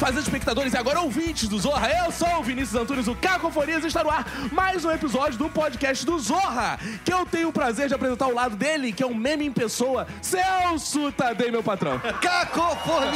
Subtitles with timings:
[0.00, 1.90] fazer espectadores e agora ouvintes do Zorra.
[1.90, 5.50] Eu sou o Vinícius Antunes, o Cacofonias, e está no ar mais um episódio do
[5.50, 9.06] podcast do Zorra, que eu tenho o prazer de apresentar ao lado dele, que é
[9.06, 12.00] um meme em pessoa, Celso Tadei, meu patrão.
[12.22, 13.12] Cacofonias!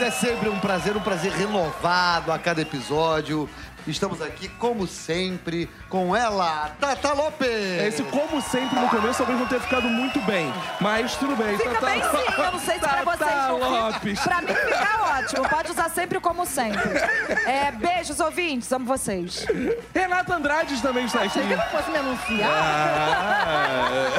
[0.00, 3.48] É sempre um prazer, um prazer renovado a cada episódio.
[3.86, 7.48] Estamos aqui, como sempre, com ela, Tata Lopes!
[7.48, 11.56] Esse, como sempre, no começo talvez não tenha ficado muito bem, mas tudo bem.
[11.56, 13.18] Fica Tata- bem sim, eu não sei se pra vocês.
[13.18, 13.68] Tata não fica.
[13.68, 14.20] Lopes.
[14.20, 16.80] Pra mim fica ótimo, pode usar sempre como sempre.
[17.46, 19.44] É, beijos, ouvintes, amo vocês.
[19.94, 21.28] Renata Andrade também está aqui.
[21.40, 22.50] Achei que não fosse me anunciar.
[22.50, 24.10] Ah,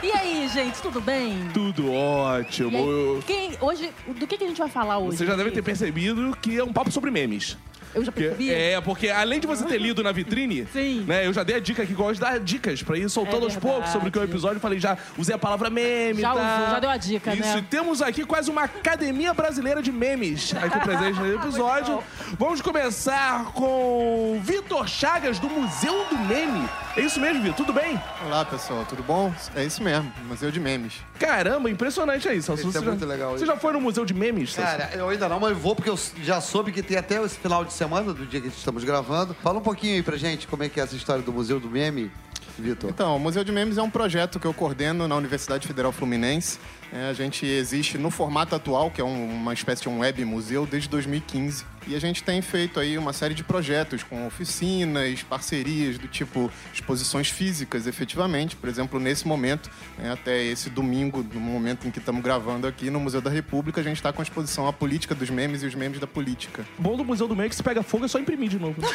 [0.02, 1.48] E aí, gente, tudo bem?
[1.52, 2.76] tudo ótimo.
[2.78, 5.16] aí, quem, hoje, do que, que a gente vai falar hoje?
[5.18, 7.56] Você já deve ter percebido que é um papo sobre memes.
[7.92, 8.52] Eu já percebi?
[8.52, 11.04] é, porque além de você ter lido na vitrine, Sim.
[11.06, 13.44] né, eu já dei a dica aqui, gosto de dar dicas pra ir soltando É
[13.44, 14.60] aos poucos sobre o que é o episódio.
[14.60, 16.20] Falei, já usei a palavra meme.
[16.20, 16.54] Já tá?
[16.56, 17.58] usou, já deu a dica, Isso, né?
[17.58, 22.02] e temos aqui quase uma academia brasileira de memes aqui presente no episódio.
[22.38, 26.68] Vamos começar com Vitor Chagas, do Museu do Meme.
[26.96, 27.56] É isso mesmo, Vitor?
[27.56, 28.00] Tudo bem?
[28.26, 29.32] Olá, pessoal, tudo bom?
[29.54, 30.94] É isso mesmo, Museu de Memes.
[31.18, 32.68] Caramba, impressionante aí, Celso.
[32.68, 34.70] Isso é Você muito já- legal, Você já foi no Museu de Memes, Celso?
[34.70, 37.64] Cara, eu ainda não, mas vou porque eu já soube que tem até esse final
[37.64, 39.34] de semana, do dia que estamos gravando.
[39.34, 41.68] Fala um pouquinho aí pra gente como é que é essa história do Museu do
[41.68, 42.10] Meme,
[42.60, 42.90] Vitor.
[42.90, 46.58] Então, o Museu de Memes é um projeto que eu coordeno na Universidade Federal Fluminense.
[46.92, 50.24] É, a gente existe no formato atual, que é um- uma espécie de um web
[50.24, 51.64] museu, desde 2015.
[51.86, 56.50] E a gente tem feito aí uma série de projetos com oficinas, parcerias do tipo
[56.74, 58.56] exposições físicas, efetivamente.
[58.56, 62.90] Por exemplo, nesse momento, né, até esse domingo, no momento em que estamos gravando aqui
[62.90, 65.66] no Museu da República, a gente está com a exposição A Política dos Memes e
[65.66, 66.66] os Memes da Política.
[66.76, 68.76] Bom do Museu do Meme é que se pega fogo é só imprimir de novo.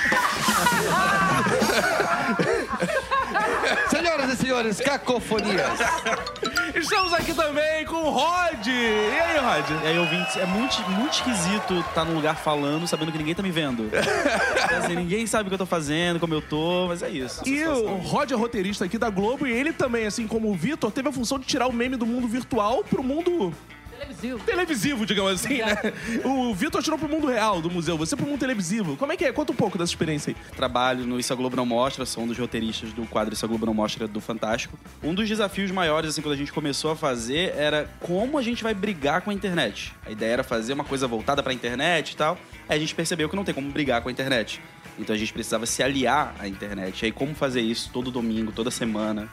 [3.96, 5.80] Senhoras e senhores, Cacofonias!
[6.76, 8.68] Estamos aqui também com o Rod.
[8.68, 9.84] E aí, Rod?
[9.84, 13.42] E aí, ouvintes, é muito, muito esquisito estar num lugar falando, sabendo que ninguém tá
[13.42, 13.90] me vendo.
[13.90, 17.48] Quer dizer, ninguém sabe o que eu tô fazendo, como eu tô, mas é isso.
[17.48, 20.92] E o Rod é roteirista aqui da Globo e ele também, assim como o Vitor,
[20.92, 23.54] teve a função de tirar o meme do mundo virtual pro mundo
[23.98, 24.40] Televisivo.
[24.40, 25.76] televisivo, digamos assim, né?
[26.24, 28.96] O Vitor tirou pro mundo real do museu, você pro mundo televisivo.
[28.98, 29.32] Como é que é?
[29.32, 30.56] Conta um pouco dessa experiência aí.
[30.56, 33.48] Trabalho no Isso a Globo Não Mostra, sou um dos roteiristas do quadro Isso a
[33.48, 34.78] Globo Não Mostra do Fantástico.
[35.04, 38.64] Um dos desafios maiores, assim, quando a gente começou a fazer, era como a gente
[38.64, 39.94] vai brigar com a internet.
[40.06, 42.38] A ideia era fazer uma coisa voltada pra internet e tal.
[42.68, 44.62] Aí a gente percebeu que não tem como brigar com a internet.
[44.98, 47.02] Então a gente precisava se aliar à internet.
[47.02, 49.30] E aí como fazer isso todo domingo, toda semana,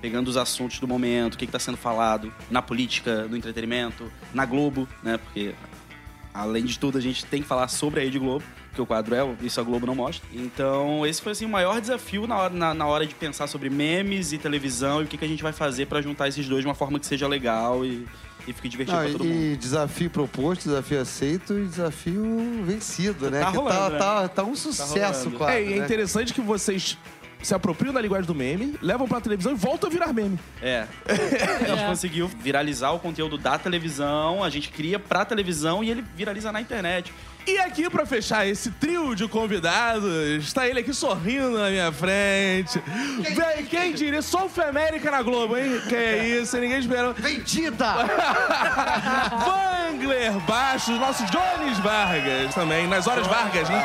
[0.00, 4.44] pegando os assuntos do momento, o que está sendo falado na política, no entretenimento, na
[4.44, 5.18] Globo, né?
[5.18, 5.54] Porque
[6.32, 9.14] além de tudo a gente tem que falar sobre a Rede Globo, que o quadro
[9.14, 10.28] é o isso a Globo não mostra.
[10.32, 13.70] Então esse foi assim o maior desafio na hora, na, na hora de pensar sobre
[13.70, 16.60] memes e televisão e o que, que a gente vai fazer para juntar esses dois
[16.60, 18.06] de uma forma que seja legal e,
[18.46, 19.34] e fique divertido Não, para todo mundo.
[19.34, 23.40] e desafio proposto, desafio aceito e desafio vencido, né?
[23.40, 23.98] Tá rolando, tá, né?
[23.98, 25.38] tá, tá um sucesso, rolando.
[25.38, 25.56] quase.
[25.56, 25.84] é, e é né?
[25.84, 26.98] interessante que vocês
[27.46, 30.38] se apropriam da linguagem do meme, levam pra televisão e voltam a virar meme.
[30.60, 30.86] É.
[31.06, 36.04] A gente conseguiu viralizar o conteúdo da televisão, a gente cria pra televisão e ele
[36.14, 37.12] viraliza na internet.
[37.46, 40.04] E aqui, pra fechar esse trio de convidados,
[40.44, 42.82] está ele aqui sorrindo na minha frente.
[43.20, 44.20] Vem, quem diria?
[44.20, 45.80] South América na Globo, hein?
[45.88, 47.14] Que é isso, ninguém esperou.
[47.14, 47.86] Vendida!
[49.46, 53.84] Wangler Baixos, nosso Jones Vargas também, nas horas Vargas, né?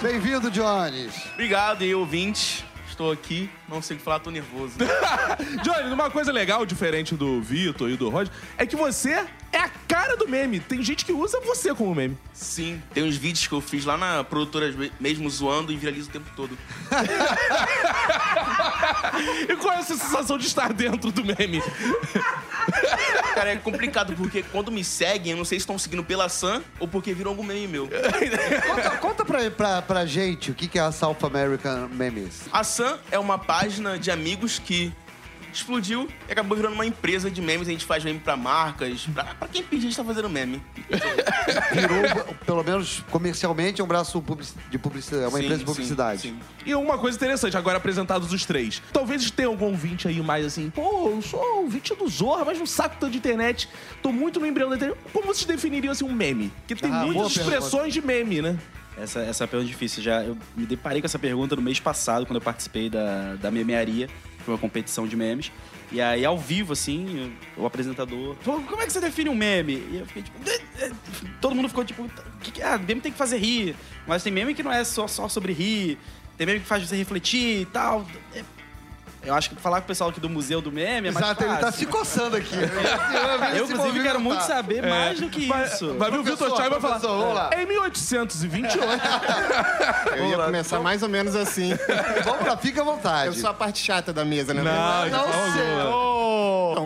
[0.00, 1.12] Bem-vindo, Jones!
[1.34, 2.64] Obrigado, e ouvinte.
[2.96, 4.72] Estou aqui, não sei o que falar, tô nervoso.
[5.62, 8.26] Johnny, uma coisa legal, diferente do Vitor e do Rod,
[8.56, 9.10] é que você
[9.52, 10.60] é a cara do meme.
[10.60, 12.16] Tem gente que usa você como meme.
[12.32, 16.12] Sim, tem uns vídeos que eu fiz lá na produtora mesmo zoando e viralizo o
[16.12, 16.56] tempo todo.
[19.48, 21.62] E qual é essa sensação de estar dentro do meme?
[23.34, 26.62] Cara, é complicado porque quando me seguem, eu não sei se estão seguindo pela Sam
[26.78, 27.88] ou porque viram algum meme meu.
[27.88, 28.90] Conta
[29.26, 32.42] pra, pra, pra gente o que que é a South American Memes.
[32.52, 34.92] A Sam é uma página de amigos que
[35.52, 37.66] explodiu e acabou virando uma empresa de memes.
[37.66, 40.62] A gente faz meme pra marcas, pra, pra quem pedir, a gente tá fazendo meme.
[41.72, 44.22] Virou, pelo menos comercialmente, é um braço
[44.70, 46.20] de publicidade, é uma Sim, empresa de sim, publicidade.
[46.20, 46.38] sim.
[46.66, 48.82] E uma coisa interessante, agora apresentados os três.
[48.92, 52.66] Talvez tenha algum ouvinte aí mais assim, pô, eu sou ouvinte do Zorra, mas não
[52.66, 53.66] saco tanto de internet.
[54.02, 54.98] Tô muito no embrião da internet.
[55.10, 56.52] Como vocês definiriam assim um meme?
[56.66, 57.40] Porque tem Ah, muitas pergunta.
[57.56, 58.58] expressões de meme, né?
[58.96, 60.02] Essa, essa é pergunta difícil.
[60.02, 63.50] Já, eu me deparei com essa pergunta no mês passado, quando eu participei da, da
[63.50, 64.08] memearia,
[64.44, 65.52] foi uma competição de memes.
[65.92, 68.34] E aí, ao vivo, assim, o apresentador.
[68.42, 69.74] "Pô, Como é que você define um meme?
[69.74, 70.38] E eu fiquei tipo.
[70.48, 70.90] "Eh, eh",
[71.40, 72.10] Todo mundo ficou tipo.
[72.40, 73.76] "Que que- Ah, meme tem que fazer rir.
[74.06, 75.98] Mas tem meme que não é só, só sobre rir.
[76.36, 78.04] Tem meme que faz você refletir e tal.
[79.26, 81.24] É, Eu acho que falar com o pessoal aqui do Museu do Meme é mais
[81.26, 81.78] Exato, ele tá fácil.
[81.80, 82.54] se coçando aqui.
[83.56, 85.94] Eu, inclusive, quero muito saber mais do que isso.
[85.94, 86.98] vai vir o Vitor Chai e vai falar.
[86.98, 87.50] vamos lá.
[87.60, 88.78] Em 1828.
[90.16, 91.76] Eu ia começar mais ou menos assim.
[92.24, 93.26] Vamos lá, fica à vontade.
[93.26, 94.62] Eu sou a parte chata da mesa, né?
[94.62, 96.05] Não, Não sei.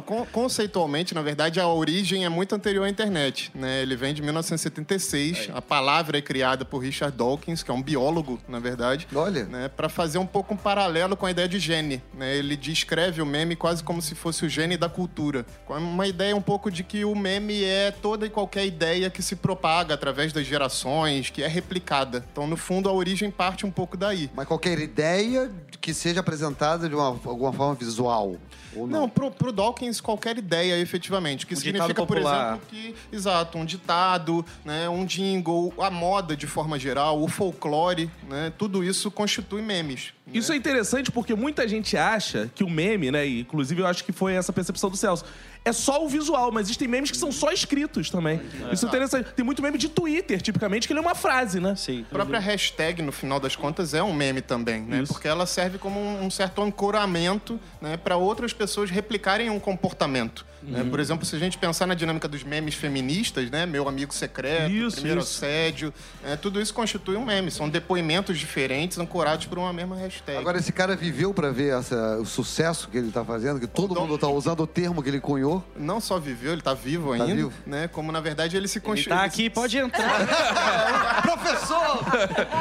[0.00, 3.50] Então, con- conceitualmente, na verdade, a origem é muito anterior à internet.
[3.55, 3.82] Né?
[3.82, 5.49] Ele vem de 1976.
[5.55, 9.06] A palavra é criada por Richard Dawkins, que é um biólogo, na verdade.
[9.14, 9.44] Olha.
[9.44, 9.69] Né?
[9.69, 12.02] Para fazer um pouco um paralelo com a ideia de gene.
[12.14, 12.37] Né?
[12.37, 15.44] Ele descreve o meme quase como se fosse o gene da cultura.
[15.67, 19.23] Com uma ideia um pouco de que o meme é toda e qualquer ideia que
[19.23, 22.25] se propaga através das gerações, que é replicada.
[22.32, 24.31] Então, no fundo, a origem parte um pouco daí.
[24.35, 25.50] Mas qualquer ideia
[25.81, 28.37] que seja apresentada de uma, alguma forma visual.
[28.75, 29.00] Ou não?
[29.00, 31.46] Não, pro, pro Dawkins, qualquer ideia, efetivamente.
[31.46, 32.94] Que Um significa, por exemplo, que.
[33.12, 38.52] Exato, um ditado, né, um jingle, a moda de forma geral, o folclore, né?
[38.56, 40.12] Tudo isso constitui memes.
[40.26, 40.32] né?
[40.34, 43.26] Isso é interessante porque muita gente acha que o meme, né?
[43.26, 45.25] Inclusive, eu acho que foi essa percepção do Celso.
[45.62, 48.41] É só o visual, mas existem memes que são só escritos também.
[48.73, 49.33] Isso é interessante.
[49.35, 51.75] Tem muito meme de Twitter, tipicamente, que ele é uma frase, né?
[51.77, 52.05] Sim.
[52.11, 55.03] A própria hashtag, no final das contas, é um meme também, né?
[55.03, 55.12] Isso.
[55.12, 60.47] Porque ela serve como um, certo ancoramento né, para outras pessoas replicarem um comportamento.
[60.62, 60.81] né?
[60.83, 60.91] Uhum.
[60.91, 63.67] Por exemplo, se a gente pensar na dinâmica dos memes feministas, né?
[63.67, 65.45] Meu amigo secreto, Isso, primeiro isso.
[65.45, 65.93] assédio,
[66.23, 67.51] né, tudo isso constitui um meme.
[67.51, 70.39] São depoimentos diferentes ancorados por uma mesma hashtag.
[70.39, 73.95] Agora, esse cara viveu pra ver essa- o sucesso que ele tá fazendo, que todo
[73.95, 75.50] mundo tá usando o termo que ele cunhou.
[75.76, 77.52] Não só viveu, ele tá vivo ainda, vivo.
[77.67, 77.88] né?
[77.88, 79.17] Como na verdade ele se constituiu.
[79.17, 80.26] tá aqui, pode entrar.
[81.23, 82.05] Professor!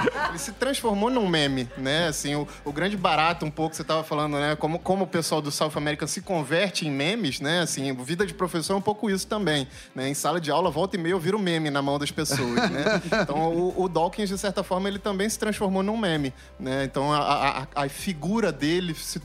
[0.29, 2.07] Ele se transformou num meme, né?
[2.07, 4.55] Assim, o, o grande barato um pouco, você tava falando, né?
[4.55, 7.61] Como, como o pessoal do South America se converte em memes, né?
[7.61, 10.07] Assim, vida de professor é um pouco isso também, né?
[10.09, 12.39] Em sala de aula, volta e meia, eu viro meme na mão das pessoas,
[12.69, 13.01] né?
[13.21, 16.83] Então, o, o Dawkins, de certa forma, ele também se transformou num meme, né?
[16.83, 19.19] Então, a, a, a figura dele se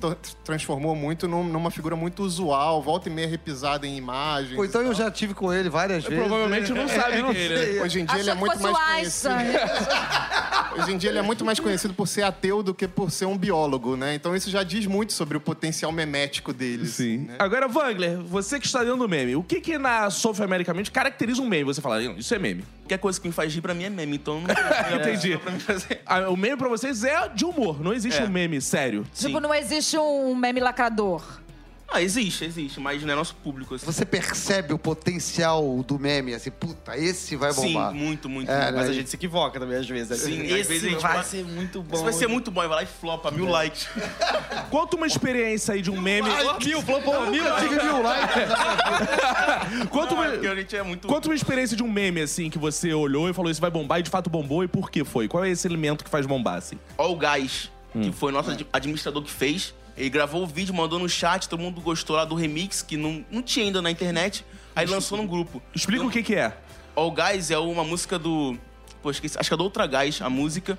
[0.44, 4.56] transformou muito num- numa figura muito usual, volta e meia repisada em imagens.
[4.56, 6.18] Pô, então eu já tive com ele várias vezes.
[6.18, 7.58] Provavelmente não sabe Eu quem ele é.
[7.58, 7.80] sei.
[7.80, 9.58] Hoje em dia ele é Achou que muito mais conhecido.
[10.76, 13.26] Hoje em dia ele é muito mais conhecido por ser ateu do que por ser
[13.26, 14.14] um biólogo, né?
[14.14, 16.87] Então isso já diz muito sobre o potencial memético dele.
[16.87, 17.19] Sim.
[17.29, 17.35] né?
[17.38, 21.41] Agora, Wangler, você que está dentro do meme, o que que na South Americamente caracteriza
[21.43, 21.64] um meme?
[21.64, 22.64] Você fala, "Não, isso é meme.
[22.82, 24.43] Qualquer coisa que me faz rir pra mim é meme, então...
[24.94, 25.38] Entendi.
[25.38, 26.00] Pra mim fazer.
[26.05, 28.25] Ah, o meme pra vocês é de humor, não existe É.
[28.25, 29.06] um meme sério.
[29.14, 31.23] Tipo, não existe um meme lacrador.
[31.86, 33.75] Ah, existe, existe, mas não é nosso público.
[33.76, 33.86] Assim.
[33.86, 37.94] Você percebe o potencial do meme, assim, puta, esse vai Sim, bombar.
[37.94, 38.50] muito, muito.
[38.50, 38.75] É, muito.
[38.76, 38.90] Mas né?
[38.90, 40.19] a gente se equivoca também às vezes.
[40.20, 41.94] Sim, Esse às vezes a gente vai vai- ser muito bom.
[41.94, 43.86] Isso vai ser muito bom, vai lá e flopa, mil likes.
[44.70, 46.28] Conta uma experiência aí de um meme.
[46.64, 47.44] Mil, flopou mil.
[47.44, 48.34] Eu tive mil likes.
[49.90, 51.06] Conta uma, Porque a gente é muito...
[51.06, 54.00] conta uma experiência de um meme, assim, que você olhou e falou, isso vai bombar,
[54.00, 55.28] e de fato bombou, e por que foi?
[55.28, 56.78] Qual é esse elemento que faz bombar, assim?
[56.98, 58.02] Ó o Gás, Hum.
[58.02, 59.72] que foi nosso ad- administrador que fez.
[59.96, 63.25] Ele gravou o vídeo, mandou no chat, todo mundo gostou lá do remix, que não,
[63.31, 64.44] não tinha ainda na internet.
[64.75, 65.62] Aí lançou no grupo.
[65.75, 66.56] Explica o que que é.
[66.96, 68.56] All Guys é uma música do.
[69.02, 69.38] Pô, esqueci.
[69.38, 70.76] Acho que é do Outra Gás, a música.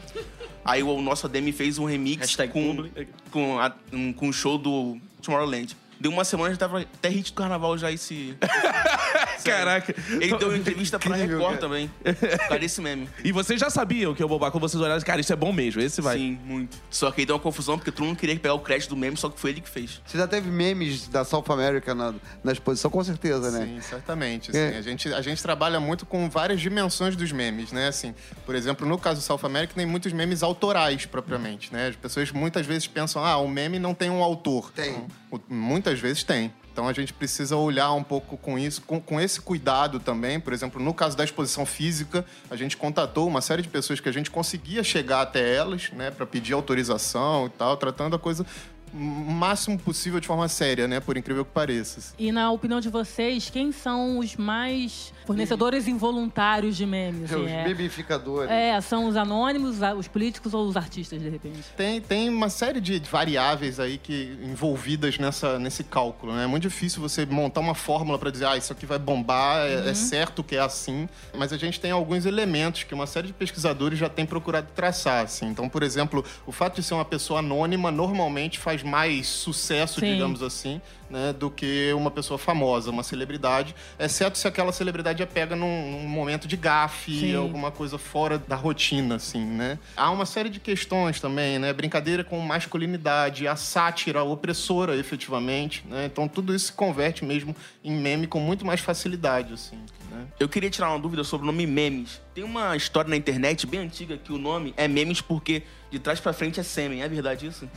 [0.66, 2.90] Aí o nosso ADM fez um remix Hashtag com,
[3.32, 5.78] com, a- um, com o show do Tomorrowland.
[6.00, 8.36] Deu uma semana já tava até hit do carnaval já esse.
[9.44, 9.94] Caraca.
[10.10, 11.62] Ele deu uma entrevista pra Incrível, Record cara.
[11.68, 11.92] também.
[12.04, 13.10] Por causa desse meme.
[13.24, 15.82] E vocês já sabiam que eu bombar quando vocês olharam, cara, isso é bom mesmo,
[15.82, 16.18] esse vai.
[16.18, 16.78] Sim, muito.
[16.90, 19.16] Só que aí deu uma confusão, porque todo mundo queria pegar o crédito do meme,
[19.18, 20.02] só que foi ele que fez.
[20.06, 22.14] Você já teve memes da South America na,
[22.44, 23.66] na exposição, com certeza, né?
[23.66, 24.52] Sim, certamente.
[24.52, 24.60] assim.
[24.60, 24.78] É.
[24.78, 27.88] a, gente, a gente trabalha muito com várias dimensões dos memes, né?
[27.88, 28.14] Assim,
[28.46, 31.88] por exemplo, no caso do South America, tem muitos memes autorais, propriamente, né?
[31.90, 34.72] As pessoas muitas vezes pensam, ah, o meme não tem um autor.
[34.72, 34.90] Tem.
[34.92, 35.42] Então, o-
[35.86, 36.52] muitas vezes tem.
[36.74, 40.40] Então a gente precisa olhar um pouco com isso, com, com esse cuidado também.
[40.40, 44.10] Por exemplo, no caso da exposição física, a gente contatou uma série de pessoas que
[44.10, 48.46] a gente conseguia chegar até elas, né, para pedir autorização e tal, tratando a coisa
[48.94, 52.14] o máximo possível de forma séria, né, por incrível que pareça.
[52.18, 57.32] E na opinião de vocês, quem são os mais fornecedores involuntários de memes?
[57.32, 58.50] Os assim, é, mebificadores.
[58.50, 61.60] é, são os anônimos, os políticos ou os artistas, de repente?
[61.76, 66.44] Tem, tem uma série de variáveis aí que envolvidas nessa, nesse cálculo, né?
[66.44, 69.90] É muito difícil você montar uma fórmula para dizer, ah, isso aqui vai bombar, é,
[69.90, 71.10] é certo que é assim.
[71.38, 75.24] Mas a gente tem alguns elementos que uma série de pesquisadores já tem procurado traçar,
[75.24, 75.48] assim.
[75.48, 80.14] Então, por exemplo, o fato de ser uma pessoa anônima normalmente faz mais sucesso, Sim.
[80.14, 85.26] digamos assim, né, do que uma pessoa famosa, uma celebridade, exceto se aquela celebridade é
[85.26, 87.36] pega num, num momento de gafe, Sim.
[87.36, 89.80] alguma coisa fora da rotina, assim, né?
[89.96, 91.74] Há uma série de questões também, né?
[91.74, 96.06] Brincadeira com masculinidade, a sátira opressora, efetivamente, né?
[96.06, 99.78] Então tudo isso se converte mesmo em meme com muito mais facilidade, assim,
[100.12, 100.26] né?
[100.40, 102.25] Eu queria tirar uma dúvida sobre o nome memes.
[102.36, 106.20] Tem uma história na internet bem antiga que o nome é memes porque de trás
[106.20, 107.02] pra frente é sêmen.
[107.02, 107.70] É verdade isso?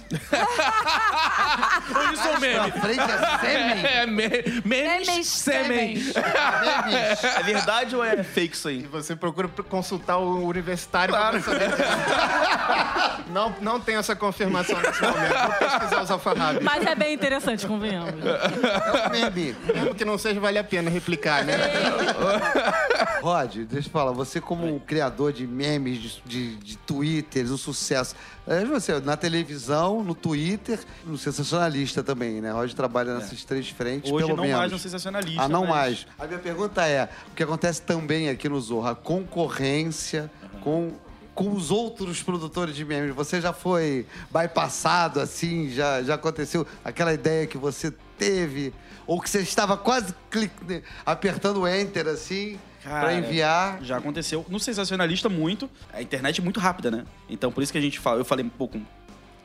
[1.94, 2.72] Ou isso é um Pra meme?
[2.72, 3.86] frente é sêmen.
[3.86, 4.28] É, me,
[4.64, 5.94] memes, Memes, sêmen.
[5.94, 6.14] Memes.
[7.38, 8.80] É verdade ou é fake isso aí?
[8.80, 11.70] E você procura consultar o universitário para saber.
[13.30, 15.34] não, não tem essa confirmação nesse momento.
[15.34, 16.64] Vou pesquisar os alfarrábios.
[16.64, 18.14] Mas é bem interessante, convenhamos.
[18.24, 19.54] É um meme.
[19.72, 21.54] Mesmo que não seja, vale a pena replicar, né?
[23.22, 27.58] Rod, deixa eu falar, você como um criador de memes, de, de, de twitters, um
[27.58, 28.14] sucesso.
[28.46, 32.50] É você, na televisão, no Twitter, no sensacionalista também, né?
[32.50, 34.58] Rod trabalha nessas três frentes, Hoje pelo não menos.
[34.58, 35.42] mais no sensacionalista.
[35.42, 36.06] Ah, não mas- mais.
[36.18, 40.30] A minha pergunta é, o que acontece também aqui no Zorra, a concorrência
[40.62, 40.92] com,
[41.34, 43.14] com os outros produtores de memes.
[43.14, 48.72] Você já foi bypassado, assim, já, já aconteceu aquela ideia que você teve,
[49.06, 53.82] ou que você estava quase clic- apertando o enter, assim, Cara, pra enviar.
[53.82, 54.44] Já aconteceu.
[54.48, 55.68] No sensacionalista, muito.
[55.92, 57.04] A internet é muito rápida, né?
[57.28, 58.20] Então, por isso que a gente fala.
[58.20, 58.80] Eu falei um pouco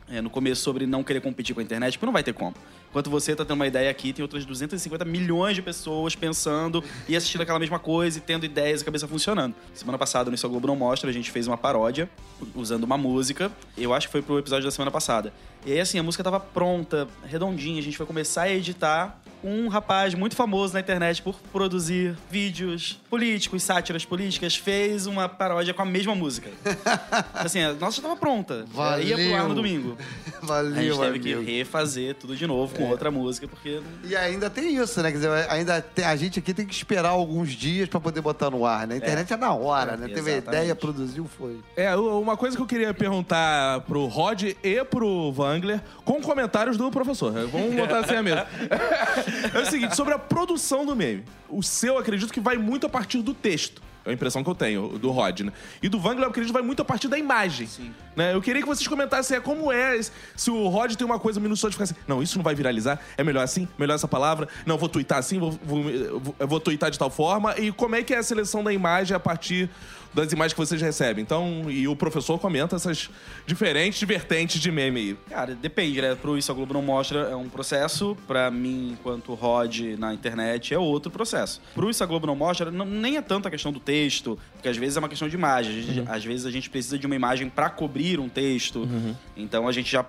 [0.10, 2.56] é, no começo sobre não querer competir com a internet, porque não vai ter como.
[2.90, 7.16] Enquanto você tá tendo uma ideia aqui, tem outras 250 milhões de pessoas pensando e
[7.16, 9.56] assistindo aquela mesma coisa e tendo ideias e a cabeça funcionando.
[9.74, 12.08] Semana passada, no Isso a Globo Não Mostra, a gente fez uma paródia
[12.54, 13.52] usando uma música.
[13.76, 15.34] Eu acho que foi pro episódio da semana passada.
[15.66, 17.80] E aí, assim, a música tava pronta, redondinha.
[17.80, 23.00] A gente foi começar a editar um rapaz muito famoso na internet por produzir vídeos
[23.10, 26.50] políticos, sátiras políticas, fez uma paródia com a mesma música.
[27.34, 28.66] assim, a nossa já tava pronta.
[28.72, 29.06] Valeu.
[29.06, 29.98] Ia pro ar no domingo.
[30.44, 33.82] A Valeu, gente teve que refazer tudo de novo com outra música, porque.
[34.04, 35.10] E ainda tem isso, né?
[35.10, 38.50] Quer dizer, ainda tem- a gente aqui tem que esperar alguns dias pra poder botar
[38.50, 38.96] no ar, né?
[38.96, 40.08] A internet é, na hora, né?
[40.08, 40.48] Teve a exatamente.
[40.48, 41.60] ideia, produziu, foi.
[41.78, 46.92] É, uma coisa que eu queria perguntar pro Rod e pro Wangler, com comentários do
[46.92, 47.32] professor.
[47.48, 48.46] Vamos botar assim a mesa.
[49.54, 51.24] É o seguinte, sobre a produção do meme.
[51.50, 53.82] O seu, acredito que vai muito a partir do texto.
[54.06, 55.54] É a impressão que eu tenho, do Rod, né?
[55.82, 57.70] E do Wangler, eu acredito que vai muito a partir da imagem.
[58.16, 58.34] Né?
[58.34, 59.98] Eu queria que vocês comentassem é, como é,
[60.36, 63.00] se o Rod tem uma coisa minuciosa de ficar assim, não, isso não vai viralizar,
[63.18, 65.84] é melhor assim, melhor essa palavra, não, vou twittar assim, vou, vou,
[66.20, 69.16] vou, vou twittar de tal forma, e como é que é a seleção da imagem
[69.16, 69.70] a partir
[70.14, 71.22] das imagens que vocês recebem.
[71.22, 73.10] Então, e o professor comenta essas
[73.46, 75.18] diferentes vertentes de meme aí.
[75.30, 76.16] Cara, depende, né?
[76.16, 80.74] Pro Isso a Globo não mostra é um processo, pra mim, enquanto Rod na internet,
[80.74, 81.62] é outro processo.
[81.74, 84.70] Pro Isso a Globo não mostra, não- nem é tanto a questão do texto, porque
[84.70, 85.82] às vezes é uma questão de imagem.
[85.82, 88.88] Gente- Às vezes a gente precisa de uma imagem pra cobrir um texto.
[89.36, 90.06] Então a gente já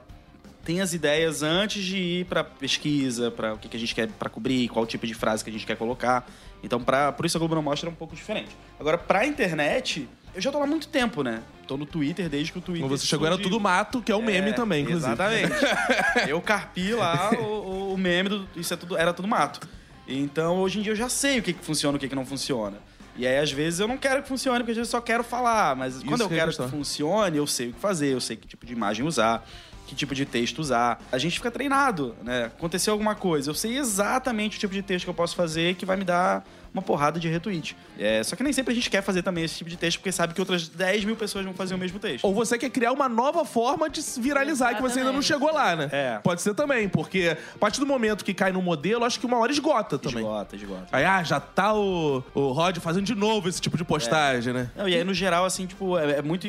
[0.65, 4.09] tem as ideias antes de ir pra pesquisa, pra o que, que a gente quer
[4.09, 6.27] pra cobrir, qual tipo de frase que a gente quer colocar.
[6.65, 8.57] Então, pra, por isso a Globo não mostra é um pouco diferente.
[8.81, 11.43] Agora, pra internet, eu já tô lá há muito tempo, né?
[11.67, 12.85] Tô no Twitter desde que o Twitter.
[12.85, 15.13] Quando você chegou era tudo mato, que é o meme É, também, inclusive.
[15.13, 15.55] Exatamente.
[16.27, 19.69] eu carpi lá o, o meme do isso é tudo, era tudo mato.
[20.09, 22.15] Então, hoje em dia eu já sei o que, que funciona e o que, que
[22.15, 22.79] não funciona.
[23.17, 25.23] E aí, às vezes, eu não quero que funcione, porque às vezes eu só quero
[25.23, 25.77] falar.
[25.77, 28.49] Mas quando eu que quero que funcione, eu sei o que fazer, eu sei que
[28.49, 29.47] tipo de imagem usar,
[29.87, 31.01] que tipo de texto usar.
[31.13, 32.47] A gente fica treinado, né?
[32.47, 35.87] Aconteceu alguma coisa, eu sei exatamente o tipo de texto que eu posso fazer que
[35.87, 37.77] vai me dar uma porrada de retweet.
[37.97, 40.11] É, só que nem sempre a gente quer fazer também esse tipo de texto, porque
[40.11, 42.25] sabe que outras 10 mil pessoas vão fazer o mesmo texto.
[42.25, 45.49] Ou você quer criar uma nova forma de se viralizar que você ainda não Exatamente.
[45.49, 45.89] chegou lá, né?
[45.93, 46.19] É.
[46.19, 49.39] Pode ser também, porque a partir do momento que cai no modelo, acho que uma
[49.39, 50.25] hora esgota também.
[50.25, 50.87] Esgota, esgota.
[50.91, 54.69] Aí, ah, já tá o, o Rod fazendo de novo esse tipo de postagem, né?
[54.75, 56.49] Não, e aí, no geral, assim, tipo, é, é muito.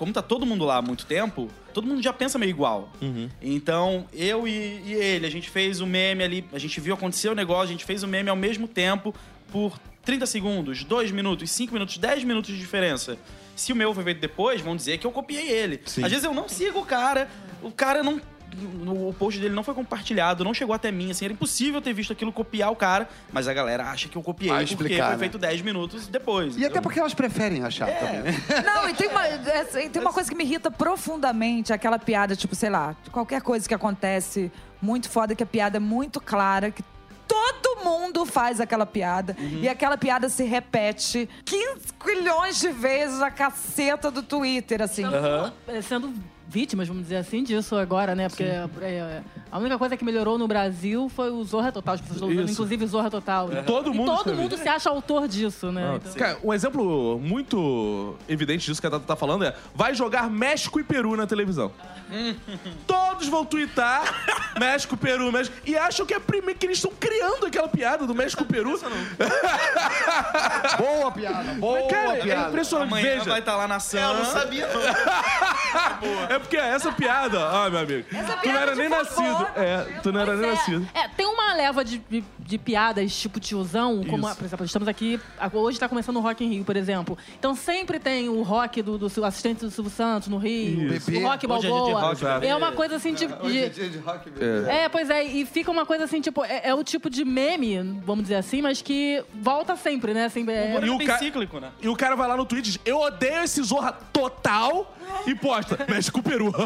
[0.00, 2.90] Como tá todo mundo lá há muito tempo, todo mundo já pensa meio igual.
[3.42, 7.28] Então, eu e, e ele, a gente fez o meme ali, a gente viu acontecer
[7.28, 9.14] o negócio, a gente fez o meme ao mesmo tempo
[9.52, 13.18] por 30 segundos, 2 minutos, 5 minutos, 10 minutos de diferença.
[13.54, 15.82] Se o meu foi feito depois, vão dizer que eu copiei ele.
[16.02, 17.28] Às vezes eu não sigo o cara,
[17.62, 18.18] o cara não.
[18.86, 22.12] O post dele não foi compartilhado, não chegou até mim, assim, era impossível ter visto
[22.12, 25.12] aquilo copiar o cara, mas a galera acha que eu copiei Vai porque explicar, foi
[25.12, 25.18] né?
[25.18, 26.56] feito 10 minutos depois.
[26.56, 27.92] E até porque elas preferem achar É.
[27.94, 28.34] também.
[28.64, 32.54] Não, e tem uma, é, tem uma coisa que me irrita profundamente, aquela piada, tipo,
[32.54, 36.70] sei lá, de qualquer coisa que acontece muito foda, que a piada é muito clara,
[36.70, 36.82] que
[37.28, 39.36] todo mundo faz aquela piada.
[39.38, 45.04] E aquela piada se repete 15 milhões de vezes na caceta do Twitter, assim.
[45.68, 46.12] É, Sendo
[46.50, 48.28] vítimas, vamos dizer assim, disso agora, né?
[48.28, 51.94] Porque é, a única coisa que melhorou no Brasil foi o Zorra Total.
[51.94, 53.48] As pessoas estão usando, inclusive, Zorra Total.
[53.64, 55.94] todo e mundo todo mundo se acha autor disso, né?
[55.96, 60.28] Então- Cara, um exemplo muito evidente disso que a Tata tá falando é: vai jogar
[60.28, 61.70] México e Peru na televisão.
[62.86, 64.02] Todos vão twittar
[64.58, 65.56] México, Peru, México.
[65.64, 68.70] E acham que é primeiro que eles estão criando aquela piada do México, Peru.
[70.78, 72.48] Boa piada, boa Cara, é piada.
[72.48, 72.88] impressionante.
[72.88, 74.12] Amanhã Veja, vai estar lá na Eu Sam.
[74.14, 74.80] não sabia, não.
[76.34, 79.02] é porque essa piada, ó, meu amigo, tu não piada era de nem vovó.
[79.02, 79.46] nascido.
[79.56, 80.88] É, tu não era nem É, nascido.
[80.94, 84.36] é, tem uma leva de, de, de piadas, tipo tiozão, como, Isso.
[84.36, 85.20] por exemplo, estamos aqui,
[85.52, 87.16] hoje está começando o Rock in Rio, por exemplo.
[87.38, 91.10] Então sempre tem o rock do, do Sil- assistente do Silvio Santos no Rio, Isso.
[91.10, 92.00] o rock Hoje é dia de Balboa.
[92.34, 93.34] rock, é uma coisa assim, tipo...
[93.46, 94.68] Hoje é de- dia de rock mesmo.
[94.70, 97.78] É, pois é, e fica uma coisa assim, tipo, é, é o tipo de meme,
[98.04, 100.24] vamos dizer assim, mas que volta sempre, né?
[100.24, 101.70] Assim, é, E o bem ca- cíclico, né?
[101.80, 105.34] E o cara vai lá no Twitch e diz, eu odeio esse Zorra total e
[105.34, 106.52] posta, mexe com o peru.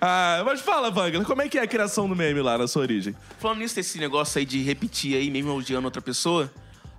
[0.00, 2.82] ah, mas fala, Wagner, como é que é a criação do meme lá na sua
[2.82, 3.14] origem?
[3.38, 6.50] Falando nisso, esse negócio aí de repetir aí, mesmo odiando outra pessoa,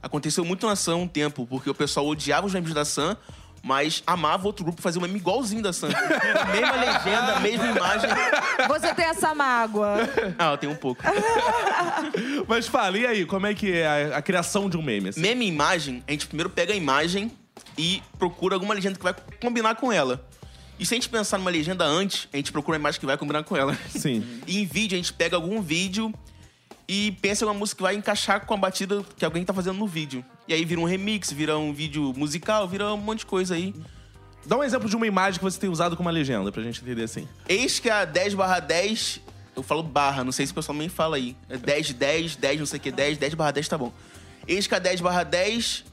[0.02, 3.18] aconteceu muito na Sam um tempo, porque o pessoal odiava os memes da Sam,
[3.62, 5.90] mas amava outro grupo fazer um meme igualzinho da Sam.
[6.52, 8.10] mesma legenda, mesma imagem.
[8.68, 9.98] Você tem essa mágoa.
[10.38, 11.04] Ah, eu tenho um pouco.
[12.48, 15.10] Mas fala, e aí, como é que é a, a criação de um meme?
[15.10, 15.20] assim?
[15.20, 17.32] Meme e imagem, a gente primeiro pega a imagem
[17.80, 20.28] e procura alguma legenda que vai combinar com ela.
[20.78, 23.18] E se a gente pensar numa legenda antes, a gente procura a imagem que vai
[23.18, 23.78] combinar com ela.
[23.90, 24.22] Sim.
[24.46, 26.14] E em vídeo, a gente pega algum vídeo
[26.86, 29.78] e pensa em uma música que vai encaixar com a batida que alguém tá fazendo
[29.78, 30.26] no vídeo.
[30.46, 33.74] E aí vira um remix, vira um vídeo musical, vira um monte de coisa aí.
[34.46, 36.82] Dá um exemplo de uma imagem que você tem usado como uma legenda, pra gente
[36.82, 37.28] entender assim.
[37.48, 39.22] Eis que a 10 barra 10,
[39.56, 41.36] eu falo barra, não sei se o pessoal também fala aí.
[41.48, 43.94] É 10, 10, 10, não sei o que, 10, 10 barra 10 tá bom.
[44.48, 45.86] Eis que a 10 barra 10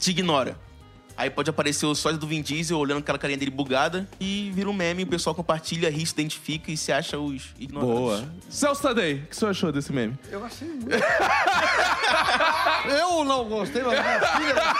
[0.00, 0.63] te ignora.
[1.16, 4.68] Aí pode aparecer o sócio do Vin Diesel olhando aquela carinha dele bugada e vira
[4.68, 7.98] um meme, o pessoal compartilha, ri, se identifica e se acha os ignorantes.
[7.98, 8.24] Boa.
[8.50, 10.18] Celso Tadei, o que você achou desse meme?
[10.30, 10.88] Eu achei muito.
[12.88, 14.74] Eu não gostei, mas minha filha.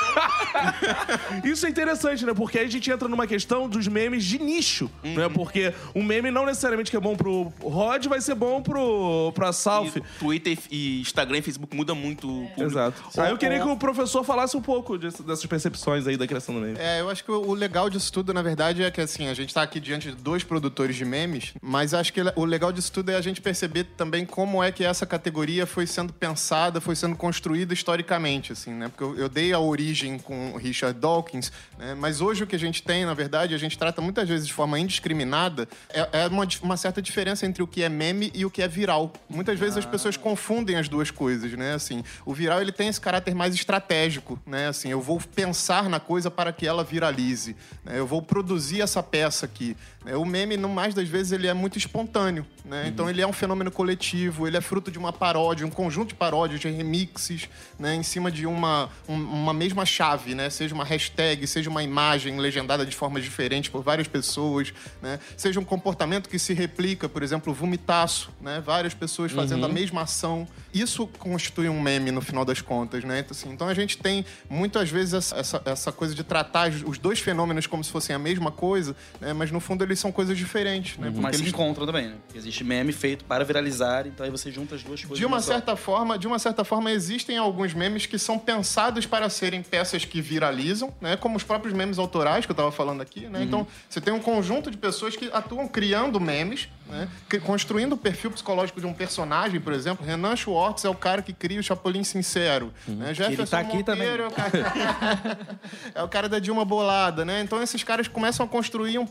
[1.53, 2.35] Isso é interessante, né?
[2.35, 5.29] Porque aí a gente entra numa questão dos memes de nicho, né?
[5.29, 9.53] Porque um meme não necessariamente que é bom pro Rod vai ser bom pro, pra
[9.53, 9.93] South.
[9.97, 12.62] E Twitter e Instagram e Facebook muda muito o público.
[12.62, 13.03] Exato.
[13.19, 16.54] Aí eu queria que o professor falasse um pouco desse- dessas percepções aí da criação
[16.54, 16.78] do meme.
[16.78, 19.52] É, eu acho que o legal disso tudo, na verdade, é que assim, a gente
[19.52, 23.11] tá aqui diante de dois produtores de memes, mas acho que o legal disso tudo
[23.11, 27.16] é a gente perceber também como é que essa categoria foi sendo pensada, foi sendo
[27.16, 28.88] construída historicamente, assim, né?
[28.88, 31.95] Porque eu, eu dei a origem com o Richard Dawkins, né?
[31.95, 34.52] Mas hoje o que a gente tem, na verdade, a gente trata muitas vezes de
[34.52, 38.50] forma indiscriminada, é, é uma, uma certa diferença entre o que é meme e o
[38.50, 39.12] que é viral.
[39.28, 41.75] Muitas vezes as pessoas confundem as duas coisas, né?
[41.75, 44.68] Assim, o viral ele tem esse caráter mais estratégico, né?
[44.68, 47.98] Assim, eu vou pensar na coisa para que ela viralize, né?
[47.98, 49.77] Eu vou produzir essa peça aqui.
[50.05, 50.17] Né?
[50.17, 52.87] O meme, no mais das vezes, ele é muito espontâneo, né?
[52.88, 56.14] Então ele é um fenômeno coletivo, ele é fruto de uma paródia, um conjunto de
[56.14, 57.95] paródias, de remixes, né?
[57.95, 60.51] Em cima de uma, um- uma mesma chave, né?
[60.51, 65.19] Seja uma hashtag, seja uma imagem legendada de formas diferentes por várias pessoas, né?
[65.37, 68.62] Seja um comportamento que se replica, por exemplo, o vomitaço, né?
[68.64, 70.47] Várias pessoas fazendo a mesma ação.
[70.73, 73.21] Isso constitui um meme no final das contas, né?
[73.21, 76.83] Então, assim, então a gente tem muitas vezes essa, essa, essa coisa de tratar os-
[76.85, 79.33] os dois fenômenos como se fossem a mesma coisa, né?
[79.33, 81.09] Mas no fundo eles são coisas diferentes, né?
[81.09, 82.14] Porque Mas se eles encontram também, né?
[82.35, 85.18] Existe meme feito para viralizar, então aí você junta as duas coisas.
[85.18, 85.52] De uma numa só.
[85.52, 90.04] certa forma, de uma certa forma existem alguns memes que são pensados para serem peças
[90.04, 91.16] que viralizam, né?
[91.16, 93.42] Como os próprios memes autorais que eu estava falando aqui, né?
[93.42, 97.09] Então, você tem um conjunto de pessoas que atuam criando memes, né?
[97.44, 101.33] Construindo o perfil psicológico de um personagem, por exemplo, Renan Schwartz é o cara que
[101.33, 103.12] cria o Chapolin Sincero, né?
[103.14, 104.09] Jefferson tá aqui também.
[104.09, 105.48] Monteiro é o cara...
[105.94, 107.40] é o cara da Dilma Bolada, né?
[107.40, 109.07] Então esses caras começam a construir um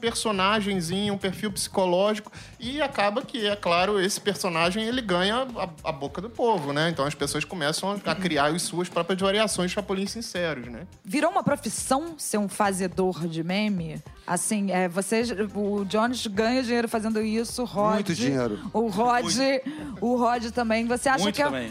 [0.73, 5.91] personagemzinho, um perfil psicológico e acaba que, é claro, esse personagem ele ganha a, a
[5.91, 6.89] boca do povo, né?
[6.89, 10.87] Então as pessoas começam a, a criar as suas próprias variações de Chapolin sinceros, né?
[11.03, 14.01] Virou uma profissão ser um fazedor de meme?
[14.25, 17.95] Assim, é, vocês, o Jones ganha dinheiro fazendo isso, o Rod.
[17.95, 18.57] Muito dinheiro.
[18.71, 19.25] O Rod,
[19.99, 20.87] o Rod também.
[20.87, 21.45] Você acha Muito que é.
[21.45, 21.69] também.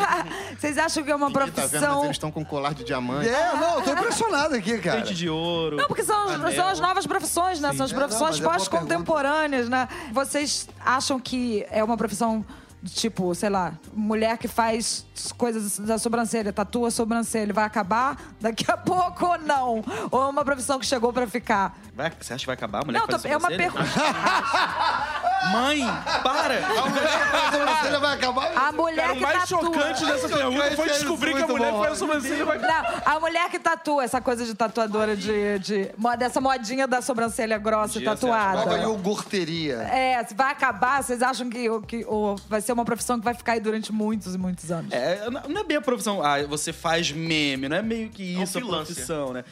[0.58, 2.04] Vocês acham que é uma Ninguém tá vendo, profissão?
[2.04, 3.28] eles estão com colar de diamante.
[3.28, 5.00] É, não, eu tô impressionado aqui, cara.
[5.00, 5.76] Dente de ouro.
[5.76, 7.72] Não, porque são, são as novas profissões, né?
[7.74, 9.88] São as É, profissões é boa pós-contemporâneas, né?
[10.12, 12.44] Vocês acham que é uma profissão
[12.82, 15.04] tipo, sei lá, mulher que faz
[15.36, 19.84] coisas da sobrancelha, tatua a sobrancelha, vai acabar daqui a pouco ou não?
[20.10, 21.76] Ou é uma profissão que chegou pra ficar?
[21.94, 23.84] Vai- você acha que vai acabar a mulher Não, que faz tô- é uma pergunta.
[25.52, 25.80] Mãe,
[26.22, 26.60] para!
[27.40, 28.52] A sobrancelha vai acabar.
[28.56, 29.58] A mulher Cara, o que mais tatua.
[29.60, 32.58] chocante dessa pergunta foi é descobrir que a mulher faz a sobrancelha e vai...
[32.58, 35.58] Não, a mulher que tatua, essa coisa de tatuadora de.
[35.58, 38.64] de dessa modinha da sobrancelha grossa e que tatuada.
[38.64, 39.76] Nova iogurteria.
[39.76, 43.34] É, se vai acabar, vocês acham que, que ou vai ser uma profissão que vai
[43.34, 44.92] ficar aí durante muitos e muitos anos?
[44.92, 46.22] É, não não é bem a profissão.
[46.22, 48.94] Ah, você faz meme, não é meio que um isso a freelancer.
[48.94, 49.44] profissão, né?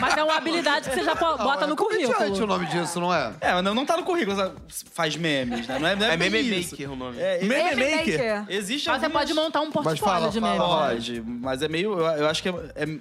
[0.00, 2.46] Mas é uma habilidade que você já bota no Comediante o currículo.
[2.46, 3.32] nome disso, não é?
[3.40, 4.54] É, não, não tá no currículo, sabe?
[4.92, 5.78] faz memes, né?
[5.78, 6.70] Não é, não é, É meme isso.
[6.72, 7.18] maker o nome.
[7.18, 8.44] É, Meme Meme Maker.
[8.48, 10.64] Existe Mas você algumas- pode montar um portfólio fala, de fala, meme.
[10.64, 10.88] fala.
[10.94, 11.92] Pode, mas é meio.
[11.98, 12.98] Eu, eu acho que é, é-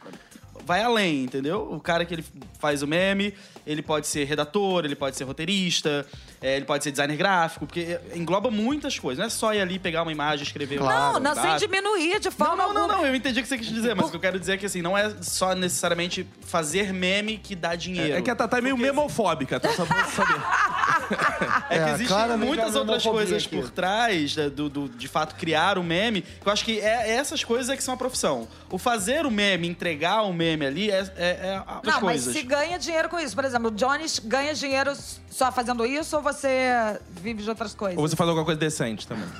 [0.65, 1.67] vai além, entendeu?
[1.71, 2.25] O cara que ele
[2.59, 3.33] faz o meme,
[3.67, 6.05] ele pode ser redator, ele pode ser roteirista,
[6.41, 9.19] é, ele pode ser designer gráfico, porque engloba muitas coisas.
[9.19, 12.29] Não é só ir ali pegar uma imagem, escrever Não, um não, sem diminuir de
[12.29, 12.97] Não, forma não, não, alguma.
[12.99, 14.57] não, eu entendi o que você quis dizer, mas o que eu quero dizer é
[14.57, 18.15] que assim, não é só necessariamente fazer meme que dá dinheiro.
[18.17, 19.73] É que a Tatá é meio memofóbica, tá?
[19.73, 20.41] Só pra saber.
[21.69, 23.55] É que É, existem muitas outras coisas aqui.
[23.55, 26.21] por trás né, do, do- de fato criar o meme.
[26.21, 28.47] Que eu acho que é, essas coisas é que são a profissão.
[28.69, 32.23] O fazer o meme, entregar o meme ali é, é, é a- as Não, mas
[32.23, 32.33] coisas.
[32.33, 33.35] se ganha dinheiro com isso.
[33.35, 34.93] Por exemplo, o Jones ganha dinheiro
[35.29, 37.97] só fazendo isso ou você vive de outras coisas?
[37.97, 39.27] Ou você faz alguma coisa decente também.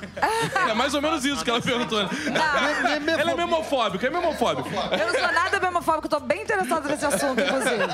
[0.68, 2.02] É mais ou menos isso que ela perguntou.
[2.02, 2.08] né?
[2.26, 4.68] Não, Ela é memofóbica, é memofóbica.
[4.96, 7.84] eu não sou nada memofóbico, eu tô bem interessada nesse assunto, inclusive.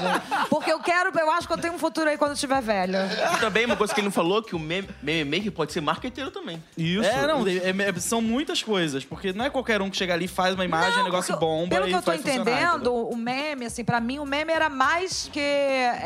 [0.51, 3.09] Porque eu quero, eu acho que eu tenho um futuro aí quando eu estiver velha.
[3.35, 5.81] E também, uma coisa que ele não falou, que o meme, meme maker pode ser
[5.81, 6.63] marqueteiro também.
[6.77, 7.09] Isso.
[7.09, 9.05] É, não, é- é- são muitas coisas.
[9.05, 11.87] Porque não é qualquer um que chega ali, faz uma imagem, Não, negócio bomba Pelo
[11.87, 15.41] e que eu tô entendendo, o meme, assim, pra mim, o meme era mais que
[15.41, 15.99] é,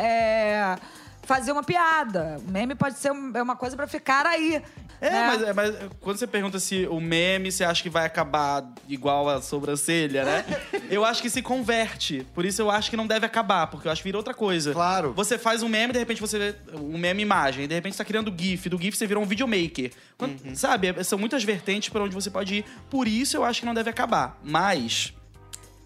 [1.23, 2.39] fazer uma piada.
[2.47, 4.63] O meme pode ser é uma coisa pra ficar aí.
[5.01, 5.27] É, né?
[5.29, 9.29] mas, é, mas quando você pergunta se o meme você acha que vai acabar igual
[9.29, 10.45] a sobrancelha, né?
[10.91, 12.27] eu acho que se converte.
[12.35, 14.73] Por isso eu acho que não deve acabar, porque eu acho que vira outra coisa.
[14.73, 15.13] Claro.
[15.13, 18.05] Você faz um meme, de repente você vê um meme imagem, de repente você tá
[18.05, 19.93] criando GIF, do GIF você vira um videomaker.
[20.17, 20.89] Quando- Sabe?
[20.89, 22.65] É- São muitas vertentes pra onde você pode ir.
[22.91, 24.37] Por isso eu acho que não deve acabar.
[24.43, 25.13] Mas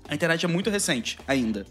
[0.08, 1.66] a internet é muito recente ainda.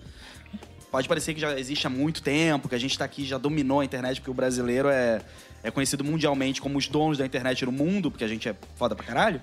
[0.92, 3.80] Pode parecer que já existe há muito tempo, que a gente tá aqui já dominou
[3.80, 5.22] a internet, porque o brasileiro é,
[5.64, 8.94] é conhecido mundialmente como os donos da internet no mundo, porque a gente é foda
[8.94, 9.42] pra caralho.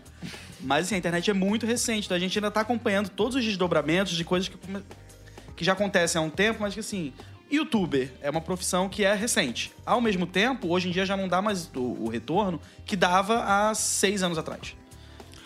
[0.61, 3.43] Mas assim, a internet é muito recente, então a gente ainda tá acompanhando todos os
[3.43, 4.59] desdobramentos de coisas que,
[5.57, 7.13] que já acontecem há um tempo, mas que assim.
[7.51, 9.73] Youtuber é uma profissão que é recente.
[9.87, 13.43] Ao mesmo tempo, hoje em dia já não dá mais o, o retorno que dava
[13.43, 14.77] há seis anos atrás.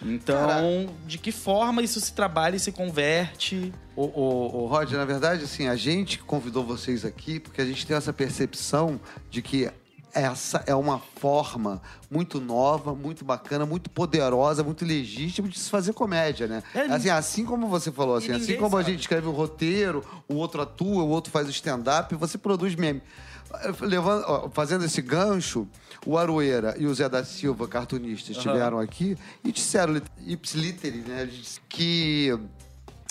[0.05, 3.73] Então, de que forma isso se trabalha e se converte?
[3.95, 7.87] O, o, o Rod, na verdade, assim, a gente convidou vocês aqui porque a gente
[7.87, 9.71] tem essa percepção de que
[10.15, 15.95] essa é uma forma muito nova, muito bacana, muito poderosa, muito legítima de se fazer
[15.95, 16.62] comédia, né?
[16.75, 18.93] É, assim, assim como você falou, assim, assim como a sabe.
[18.93, 23.03] gente escreve um roteiro, o outro atua, o outro faz o stand-up, você produz meme.
[23.81, 25.69] Levando, fazendo esse gancho,
[26.07, 31.29] o Aroeira e o Zé da Silva, cartunistas, estiveram aqui e disseram, ipsiliteri, né,
[31.69, 32.37] que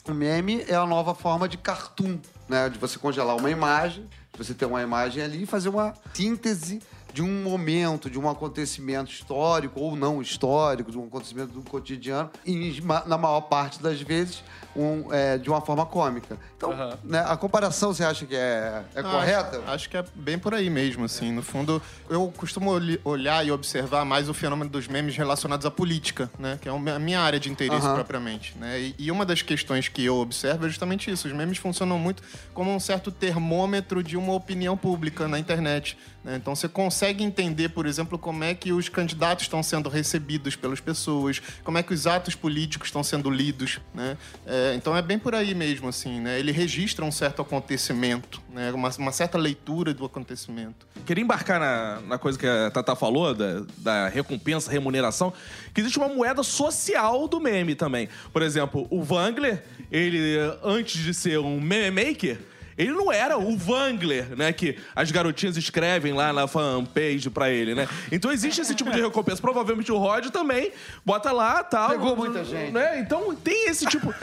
[0.07, 2.69] o meme é a nova forma de cartoon, né?
[2.69, 6.81] De você congelar uma imagem, você ter uma imagem ali e fazer uma síntese
[7.13, 12.29] de um momento, de um acontecimento histórico ou não histórico, de um acontecimento do cotidiano,
[12.45, 14.43] e na maior parte das vezes
[14.75, 16.37] um, é, de uma forma cômica.
[16.55, 16.97] Então, Aham.
[17.03, 19.57] né, a comparação você acha que é, é Não, correta?
[19.59, 21.31] Acho, acho que é bem por aí mesmo, assim.
[21.31, 22.71] No fundo, eu costumo
[23.03, 26.57] olhar e observar mais o fenômeno dos memes relacionados à política, né?
[26.61, 27.95] Que é a minha área de interesse Aham.
[27.95, 28.79] propriamente, né?
[28.79, 31.27] E, e uma das questões que eu observo é justamente isso.
[31.27, 35.97] Os memes funcionam muito como um certo termômetro de uma opinião pública na internet.
[36.23, 36.35] Né?
[36.35, 40.79] Então, você consegue entender, por exemplo, como é que os candidatos estão sendo recebidos pelas
[40.79, 44.17] pessoas, como é que os atos políticos estão sendo lidos, né?
[44.45, 46.39] É, então, é bem por aí mesmo, assim, né?
[46.39, 48.71] Ele registra um certo acontecimento, né?
[48.71, 50.87] Uma, uma certa leitura do acontecimento.
[51.05, 55.33] Queria embarcar na, na coisa que a Tata falou, da, da recompensa, remuneração,
[55.73, 58.07] que existe uma moeda social do meme também.
[58.31, 62.50] Por exemplo, o Wangler, ele, antes de ser um meme maker,
[62.81, 64.51] ele não era o Wangler, né?
[64.51, 67.87] Que as garotinhas escrevem lá na fanpage pra ele, né?
[68.11, 69.41] Então existe esse tipo de recompensa.
[69.41, 70.71] Provavelmente o Rod também
[71.05, 71.89] bota lá tal.
[71.89, 72.71] Pegou muita gente.
[72.71, 72.99] Né?
[72.99, 74.13] Então tem esse tipo.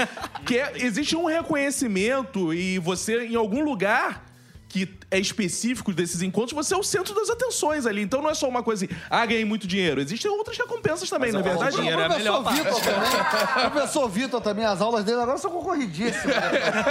[0.44, 4.27] que é- existe um reconhecimento e você, em algum lugar
[4.68, 8.02] que é específico desses encontros, você é o centro das atenções ali.
[8.02, 10.00] Então não é só uma coisa assim, ah, ganhei muito dinheiro.
[10.00, 11.76] Existem outras recompensas também, não é verdade?
[11.76, 13.66] o dinheiro é melhor professor Vitor também.
[13.66, 16.36] O professor Vitor também, as aulas dele agora são concorridíssimas.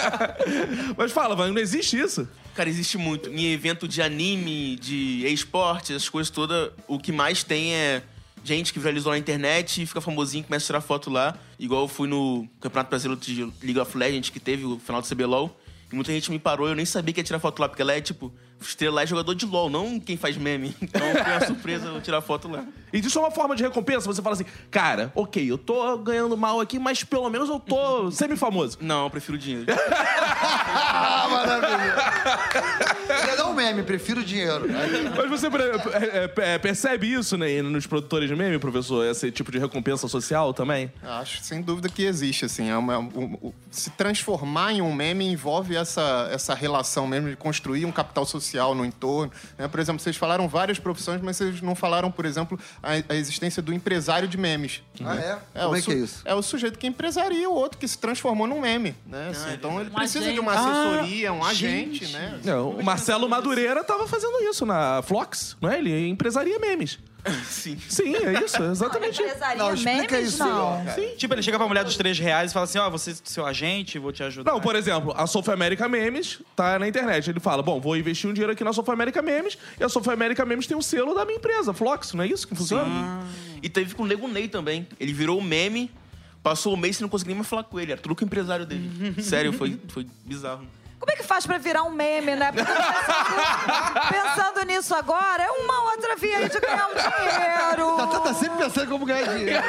[0.98, 2.28] Mas fala, Van, não existe isso?
[2.56, 3.30] Cara, existe muito.
[3.30, 8.02] Em evento de anime, de esporte, essas coisas todas, o que mais tem é
[8.44, 11.38] gente que viralizou na internet e fica famosinho, começa a tirar foto lá.
[11.60, 15.08] Igual eu fui no Campeonato Brasileiro de League of Legends, que teve o final do
[15.08, 15.56] CBLOL.
[15.92, 17.94] E muita gente me parou, eu nem sabia que ia tirar foto lá, porque ela
[17.94, 20.76] é, tipo, estrela lá é jogador de LOL, não quem faz meme.
[20.88, 22.64] Então foi uma surpresa eu tirar foto lá.
[22.92, 24.08] E isso é uma forma de recompensa.
[24.08, 28.10] Você fala assim, cara, ok, eu tô ganhando mal aqui, mas pelo menos eu tô
[28.10, 28.78] semi-famoso.
[28.82, 29.66] Não, eu prefiro dinheiro.
[29.92, 31.96] ah, maravilha.
[33.38, 34.66] Não meme, prefiro dinheiro.
[35.16, 39.06] Mas você é, é, é, percebe isso né, nos produtores de meme, professor?
[39.06, 40.92] Esse tipo de recompensa social também?
[41.04, 42.70] Acho sem dúvida que existe, assim.
[42.70, 47.36] É uma- um- um- se transformar em um meme envolve essa, essa relação mesmo de
[47.36, 49.32] construir um capital social social no entorno.
[49.58, 49.68] né?
[49.68, 53.62] Por exemplo, vocês falaram várias profissões, mas vocês não falaram, por exemplo, a, a existência
[53.62, 54.82] do empresário de memes.
[55.04, 55.40] Ah, né?
[55.54, 55.60] é?
[55.62, 56.22] Como o é que é isso?
[56.26, 58.96] É o sujeito que empresaria o outro, que se transformou num meme.
[59.06, 59.30] Né?
[59.32, 60.40] Assim, então ele Um precisa de agente.
[60.40, 62.40] uma assessoria, um agente, né?
[62.44, 65.78] Não, o Marcelo Madureira tava fazendo isso na Flox, não é?
[65.78, 67.00] Ele empresaria memes.
[67.50, 67.78] Sim.
[67.90, 69.22] Sim, é isso, exatamente.
[69.22, 70.86] Empresaria Não, explica memes, isso não.
[70.94, 71.16] Sim.
[71.18, 73.46] Tipo, ele chega pra mulher dos três reais e fala assim, ó, você é seu
[73.46, 74.52] agente, vou te ajudar.
[74.52, 77.30] Não, por exemplo, a Sofa América Memes tá na internet.
[77.30, 80.14] Ele fala: bom, vou investir um dinheiro aqui na Sofa América Memes, e a Sofa
[80.14, 83.26] América Memes tem o selo da minha empresa, Flox, não é isso que funciona?
[83.62, 84.88] E teve com o Nego Ney também.
[85.00, 85.92] Ele virou meme,
[86.44, 87.92] passou o mês e não conseguia nem mais falar com ele.
[87.92, 89.22] Era tudo com o empresário dele.
[89.22, 90.66] Sério, foi, foi bizarro.
[91.00, 92.52] Como é que faz pra virar um meme, né?
[92.52, 97.98] Porque pensando, pensando nisso agora, é uma outra via aí de ganhar um dinheiro.
[97.98, 99.64] Tá, tá sempre pensando como ganhar dinheiro.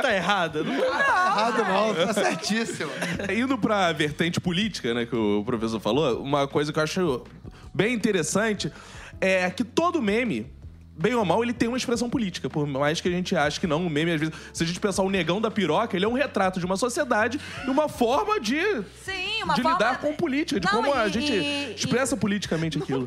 [0.00, 0.64] tá errado.
[0.64, 0.86] Não tá.
[0.86, 2.90] Errado não, tá certíssimo.
[3.28, 7.24] Indo pra vertente política, né, que o professor falou, uma coisa que eu acho
[7.72, 8.72] bem interessante
[9.20, 10.52] é que todo meme.
[10.96, 12.48] Bem ou mal, ele tem uma expressão política.
[12.48, 14.78] Por mais que a gente ache que não, o meme, às vezes, se a gente
[14.78, 18.38] pensar o negão da piroca, ele é um retrato de uma sociedade e uma forma
[18.40, 18.60] de,
[19.04, 19.76] Sim, uma de forma...
[19.76, 23.06] lidar com política, de Não, como a e- gente e- expressa politicamente aquilo.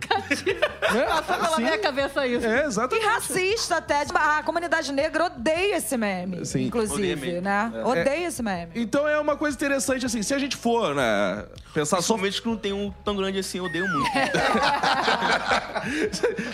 [0.82, 1.63] É, Passou pela sim.
[1.63, 2.45] minha cabeça isso.
[2.45, 3.06] É, E exatamente.
[3.06, 4.06] racista até.
[4.13, 6.65] A comunidade negra odeia esse meme, Sim.
[6.65, 7.71] inclusive, Odeia né?
[7.86, 8.71] Odeia esse meme.
[8.76, 12.47] Então é uma coisa interessante, assim, se a gente for, né, pensar só Principalmente que
[12.50, 14.10] não tem um tão grande assim, eu odeio muito.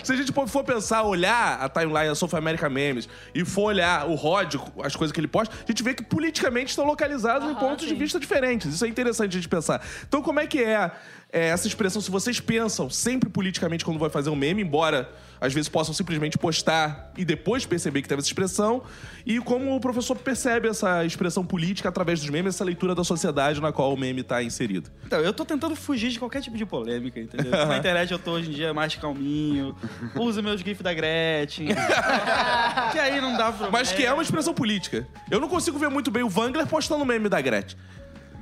[0.02, 4.08] Se a gente for pensar, olhar a timeline da Sofa América Memes e for olhar
[4.08, 7.54] o Rod, as coisas que ele posta, a gente vê que politicamente estão localizados em
[7.54, 7.98] pontos de sim.
[7.98, 8.74] vista diferentes.
[8.74, 9.84] Isso é interessante a gente pensar.
[10.06, 10.90] Então, como é que é,
[11.34, 12.00] é, essa expressão?
[12.00, 16.38] Se vocês pensam sempre politicamente quando vai fazer um meme, embora às vezes possam simplesmente
[16.38, 18.82] postar e depois perceber que teve essa expressão,
[19.26, 23.60] e como o professor percebe essa expressão política através dos memes, essa leitura da sociedade
[23.60, 24.90] na qual o meme está inserido.
[25.04, 27.50] Então, eu tô tentando fugir de qualquer tipo de polêmica, entendeu?
[27.66, 29.76] Na internet eu tô hoje em dia mais calminho,
[30.14, 31.66] uso meus GIFs da Gretchen.
[32.92, 33.72] que aí não dá problema.
[33.72, 35.06] Mas que é uma expressão política.
[35.28, 37.76] Eu não consigo ver muito bem o Wangler postando meme da Gretchen.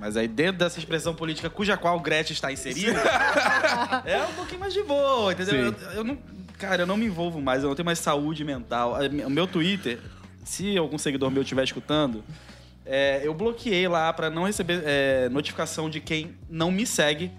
[0.02, 2.98] Mas aí dentro dessa expressão política cuja qual o Gretchen está inserido,
[4.04, 5.54] é um pouquinho mais de boa, entendeu?
[5.54, 6.18] Eu, eu não,
[6.58, 8.96] cara, eu não me envolvo mais, eu não tenho mais saúde mental.
[9.24, 10.00] O meu Twitter,
[10.44, 12.24] se algum seguidor meu estiver escutando,
[12.84, 17.30] é, eu bloqueei lá pra não receber é, notificação de quem não me segue,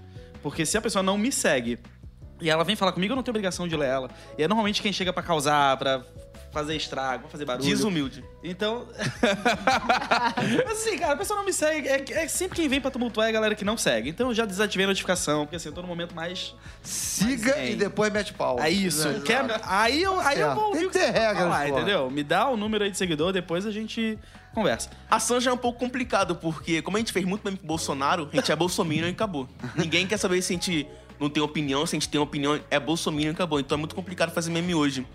[0.41, 1.77] porque se a pessoa não me segue
[2.39, 4.09] e ela vem falar comigo, eu não tenho obrigação de ler ela.
[4.37, 6.01] E é normalmente quem chega pra causar, pra
[6.53, 7.67] fazer estrago, fazer barulho.
[7.67, 8.23] Desumilde.
[8.43, 8.87] Então.
[10.65, 11.87] Mas assim, cara, a pessoa não me segue.
[11.87, 14.09] É, é sempre quem vem pra tumultuar é a galera que não segue.
[14.09, 16.53] Então eu já desativei a notificação, porque assim, eu tô no momento mais.
[16.83, 18.59] Siga Mas, e depois mete pau.
[18.59, 19.07] É isso.
[19.07, 19.21] Exato.
[19.21, 19.61] Quer...
[19.63, 22.11] Aí, eu, aí eu vou ouvir Tem que ter regras, falar, entendeu?
[22.11, 24.19] Me dá o número aí de seguidor, depois a gente
[24.53, 24.91] conversa.
[25.09, 27.67] A Sanja é um pouco complicado, porque como a gente fez muito meme com o
[27.67, 29.49] Bolsonaro, a gente é bolsominion e acabou.
[29.75, 30.87] Ninguém quer saber se a gente
[31.19, 33.59] não tem opinião, se a gente tem opinião, é bolsominion e acabou.
[33.59, 35.05] Então é muito complicado fazer meme hoje.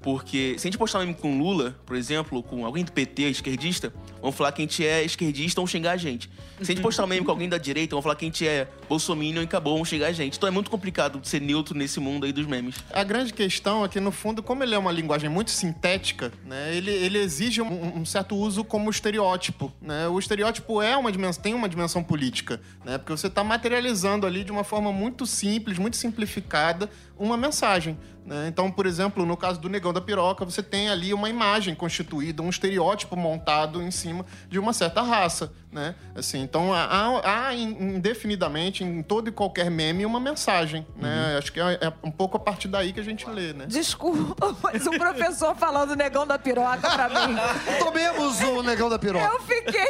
[0.00, 3.92] Porque se a gente postar meme com Lula, por exemplo, com alguém do PT, esquerdista,
[4.22, 6.30] vão falar que a gente é esquerdista ou xingar a gente.
[6.60, 8.46] Se a gente postar um meme com alguém da direita, vão falar que a gente
[8.46, 10.36] é bolsominion e acabou, vão xingar a gente.
[10.36, 12.76] Então é muito complicado ser neutro nesse mundo aí dos memes.
[12.92, 16.74] A grande questão é que, no fundo, como ele é uma linguagem muito sintética, né,
[16.76, 19.72] ele, ele exige um, um certo uso como estereótipo.
[19.82, 20.08] Né?
[20.08, 22.96] O estereótipo é uma dimensão, tem uma dimensão política, né?
[22.96, 27.98] porque você está materializando ali de uma forma muito simples, muito simplificada, uma mensagem.
[28.24, 28.48] Né?
[28.48, 32.42] Então, por exemplo, no caso do Negão da Piroca, você tem ali uma imagem constituída,
[32.42, 35.52] um estereótipo montado em cima de uma certa raça.
[35.76, 35.94] Né?
[36.14, 40.86] Assim, então, há, há- há in- indefinidamente, em todo e qualquer meme, uma mensagem.
[40.96, 41.36] Né?
[41.38, 43.52] Acho que é, é um pouco a partir daí que a gente lê.
[43.52, 43.66] Né?
[43.68, 47.36] Desculpa, mas o professor falando negão da piroca pra mim.
[47.78, 49.26] Tomemos o negão da piroca.
[49.26, 49.84] Eu fiquei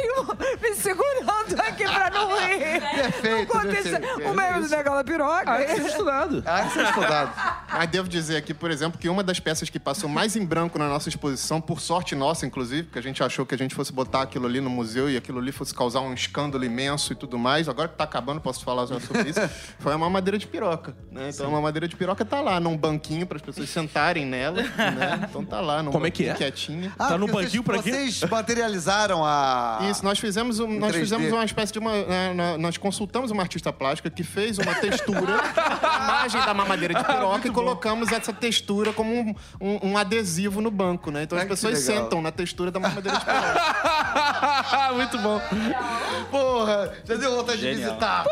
[0.61, 2.81] me segurando aqui pra não rir.
[2.81, 4.29] Perfeito, Não perfeito.
[4.29, 5.49] O meme do negão da piroca.
[5.53, 6.43] Ah, isso é estudado.
[6.45, 7.31] Ah, que você é estudado.
[7.71, 10.77] Mas devo dizer aqui, por exemplo, que uma das peças que passou mais em branco
[10.77, 13.93] na nossa exposição, por sorte nossa, inclusive, porque a gente achou que a gente fosse
[13.93, 17.37] botar aquilo ali no museu e aquilo ali fosse causar um escândalo imenso e tudo
[17.37, 17.69] mais.
[17.69, 19.39] Agora que tá acabando, posso falar já sobre isso.
[19.79, 21.29] Foi uma madeira de piroca, né?
[21.33, 25.27] Então, uma madeira de piroca tá lá, num banquinho para as pessoas sentarem nela, né?
[25.29, 26.33] Então tá lá, num Como é que é?
[26.33, 26.91] quietinha.
[26.97, 27.91] Ah, Tá no banquinho pra quê?
[27.91, 29.79] Vocês materializaram a...
[29.91, 30.99] Isso, nós fizemos, um- nós 3D.
[30.99, 31.91] fizemos uma espécie de uma.
[32.05, 37.03] né, nós consultamos uma artista plástica que fez uma textura, a imagem da mamadeira de
[37.05, 41.23] piroca e colocamos essa textura como um, um- um adesivo no banco, né?
[41.23, 44.93] Então Ah, as que pessoas sentam na textura da mamadeira de piroca.
[44.95, 45.39] Muito bom.
[46.31, 47.89] Porra, já deu vontade de Genial.
[47.89, 48.25] visitar.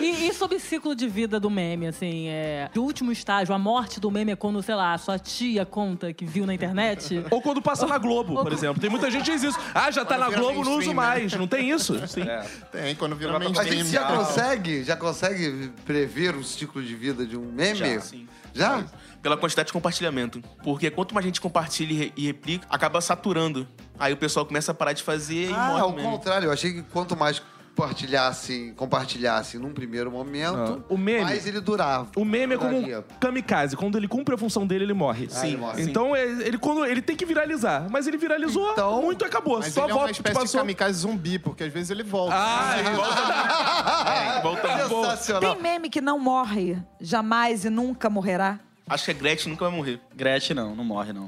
[0.00, 3.58] E E, sobre o ciclo de vida do meme, assim, é, do último estágio, a
[3.58, 7.24] morte do meme é quando, sei lá, sua tia conta que viu na internet.
[7.30, 8.80] Ou quando passa na Globo, por exemplo.
[8.80, 9.58] Tem muita gente que diz isso.
[9.74, 10.94] Ah, já tá Quando na Globo, não uso né?
[10.94, 11.32] mais.
[11.32, 11.94] Não tem isso?
[12.06, 12.24] Sim.
[12.72, 17.36] Tem, quando vira A gente já consegue, já consegue prever o ciclo de vida de
[17.36, 17.78] um meme?
[17.78, 18.28] Já, sim.
[18.54, 18.84] Já?
[19.22, 20.42] Pela quantidade de compartilhamento.
[20.62, 23.66] Porque quanto mais gente compartilha e replica, acaba saturando.
[23.98, 26.10] Aí o pessoal começa a parar de fazer e Ah, morre ao mesmo.
[26.10, 26.46] contrário.
[26.46, 27.42] Eu achei que quanto mais
[27.76, 32.08] compartilhasse, compartilhasse num primeiro momento, Ah, o meme- mais ele durava.
[32.16, 33.76] O meme é como um kamikaze.
[33.76, 35.28] Quando ele cumpre a função dele, ele morre.
[35.34, 35.82] Ah, ele morre.
[35.82, 37.86] Então, é- ele, quando, ele tem que viralizar.
[37.90, 39.58] Mas ele viralizou, Então- muito e acabou.
[39.58, 40.60] Mas Só ele é uma volta espécie de passou.
[40.60, 42.34] kamikaze zumbi, porque às vezes ele volta.
[42.34, 44.42] Ah, ele volta.
[44.88, 45.10] Volta.
[45.10, 45.54] Sensacional.
[45.54, 48.58] Tem meme que não morre jamais e nunca morrerá?
[48.88, 50.00] Acho que a Gretchen nunca vai morrer.
[50.14, 51.26] Gretchen não, não morre não.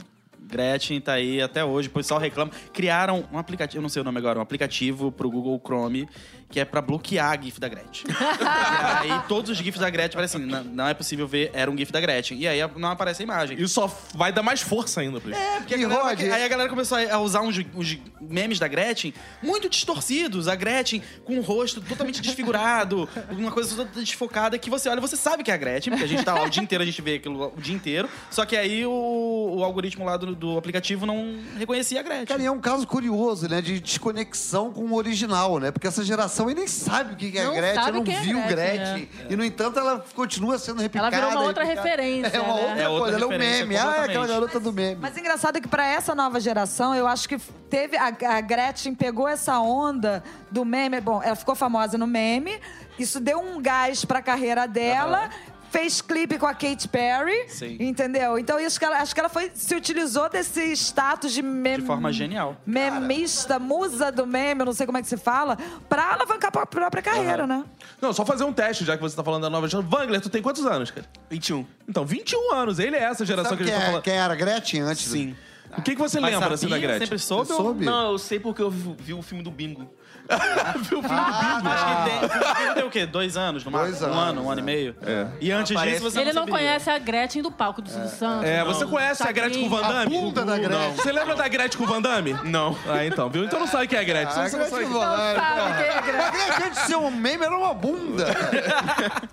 [0.48, 2.50] Gretchen tá aí até hoje, o pessoal reclama.
[2.72, 6.08] Criaram um aplicativo, eu não sei o nome agora, um aplicativo pro Google Chrome
[6.50, 8.06] que é pra bloquear a GIF da Gretchen.
[9.06, 11.70] e aí todos os GIFs da Gretchen parecem assim, não, não é possível ver, era
[11.70, 12.38] um GIF da Gretchen.
[12.38, 13.60] E aí não aparece a imagem.
[13.60, 15.38] Isso só vai dar mais força ainda pra ele.
[15.40, 18.58] É, porque a E, galera- Rod, aí a galera começou a usar uns, uns memes
[18.58, 20.48] da Gretchen muito distorcidos.
[20.48, 25.16] A Gretchen com o rosto totalmente desfigurado, uma coisa toda desfocada que você olha, você
[25.16, 27.02] sabe que é a Gretchen, porque a gente tá lá o dia inteiro, a gente
[27.02, 28.08] vê aquilo o dia inteiro.
[28.30, 32.26] Só que aí o, o algoritmo lá do, do aplicativo não reconhecia a Gretchen.
[32.26, 33.60] Cara, e é um caso curioso, né?
[33.60, 35.70] De desconexão com o original, né?
[35.70, 39.06] Porque essa geração aí nem sabe o que é Não Gretchen, não é viu Gretchen,
[39.08, 39.08] Gretchen.
[39.30, 41.16] E, no entanto, ela continua sendo replicada.
[41.16, 41.90] virou uma outra replicada.
[42.02, 42.60] referência, É uma né?
[42.62, 43.76] outra É outra coisa, ela é um meme.
[43.76, 44.98] Ah, é aquela garota do meme.
[45.00, 47.96] Mas engraçado é que pra essa nova geração, eu acho que teve.
[47.96, 51.00] A, a Gretchen pegou essa onda do meme.
[51.00, 52.60] Bom, ela ficou famosa no meme,
[52.98, 55.30] isso deu um gás pra carreira dela.
[55.70, 57.76] Fez clipe com a Katy Perry, Sim.
[57.80, 58.38] entendeu?
[58.38, 61.86] Então isso que ela, acho que ela foi se utilizou desse status de meme, De
[61.86, 62.56] forma genial.
[62.66, 66.66] memista, musa do meme, eu não sei como é que se fala, pra alavancar a
[66.66, 67.64] própria carreira, né?
[68.00, 69.88] Não, só fazer um teste, já que você tá falando da nova geração.
[69.90, 71.06] Wangler, tu tem quantos anos, cara?
[71.30, 71.66] 21.
[71.88, 72.78] Então, 21 anos.
[72.78, 74.02] Ele é essa geração Sabe que a gente tá é, falando.
[74.02, 75.04] quem era Gretchen antes?
[75.04, 75.36] Sim.
[75.76, 76.78] O que, que você Mas lembra, assim, da?
[76.78, 76.98] Gretchen?
[77.00, 77.46] Sempre soube?
[77.46, 77.84] Você ou- soube?
[77.84, 79.88] Não, eu sei porque eu vi, vi o filme do Bingo.
[80.28, 81.68] Viu o filme Ah, do Bingo?
[81.74, 82.28] Acho que tem,
[82.66, 83.06] tem, tem o quê?
[83.06, 84.08] Dois anos no máximo?
[84.08, 84.62] Um ano, um ano é.
[84.62, 84.96] e meio?
[85.40, 86.54] E antes Parece- disso você Ele não sabia.
[86.54, 88.46] conhece a Gretchen do palco do Silvio Santos.
[88.46, 88.66] É, não.
[88.66, 90.18] você conhece a Gretchen com o Van A Damme?
[90.18, 90.94] bunda da Gretchen.
[90.96, 92.34] Você lembra da Gretchen com o Van Damme?
[92.44, 92.76] Não.
[92.88, 93.44] Ah, então, viu?
[93.44, 94.42] Então não sabe quem é a Gretchen.
[94.42, 96.20] Ah, Você não sabe quem- é Gretchen?
[96.20, 98.26] A Gretchen antes de ser um meme era uma bunda.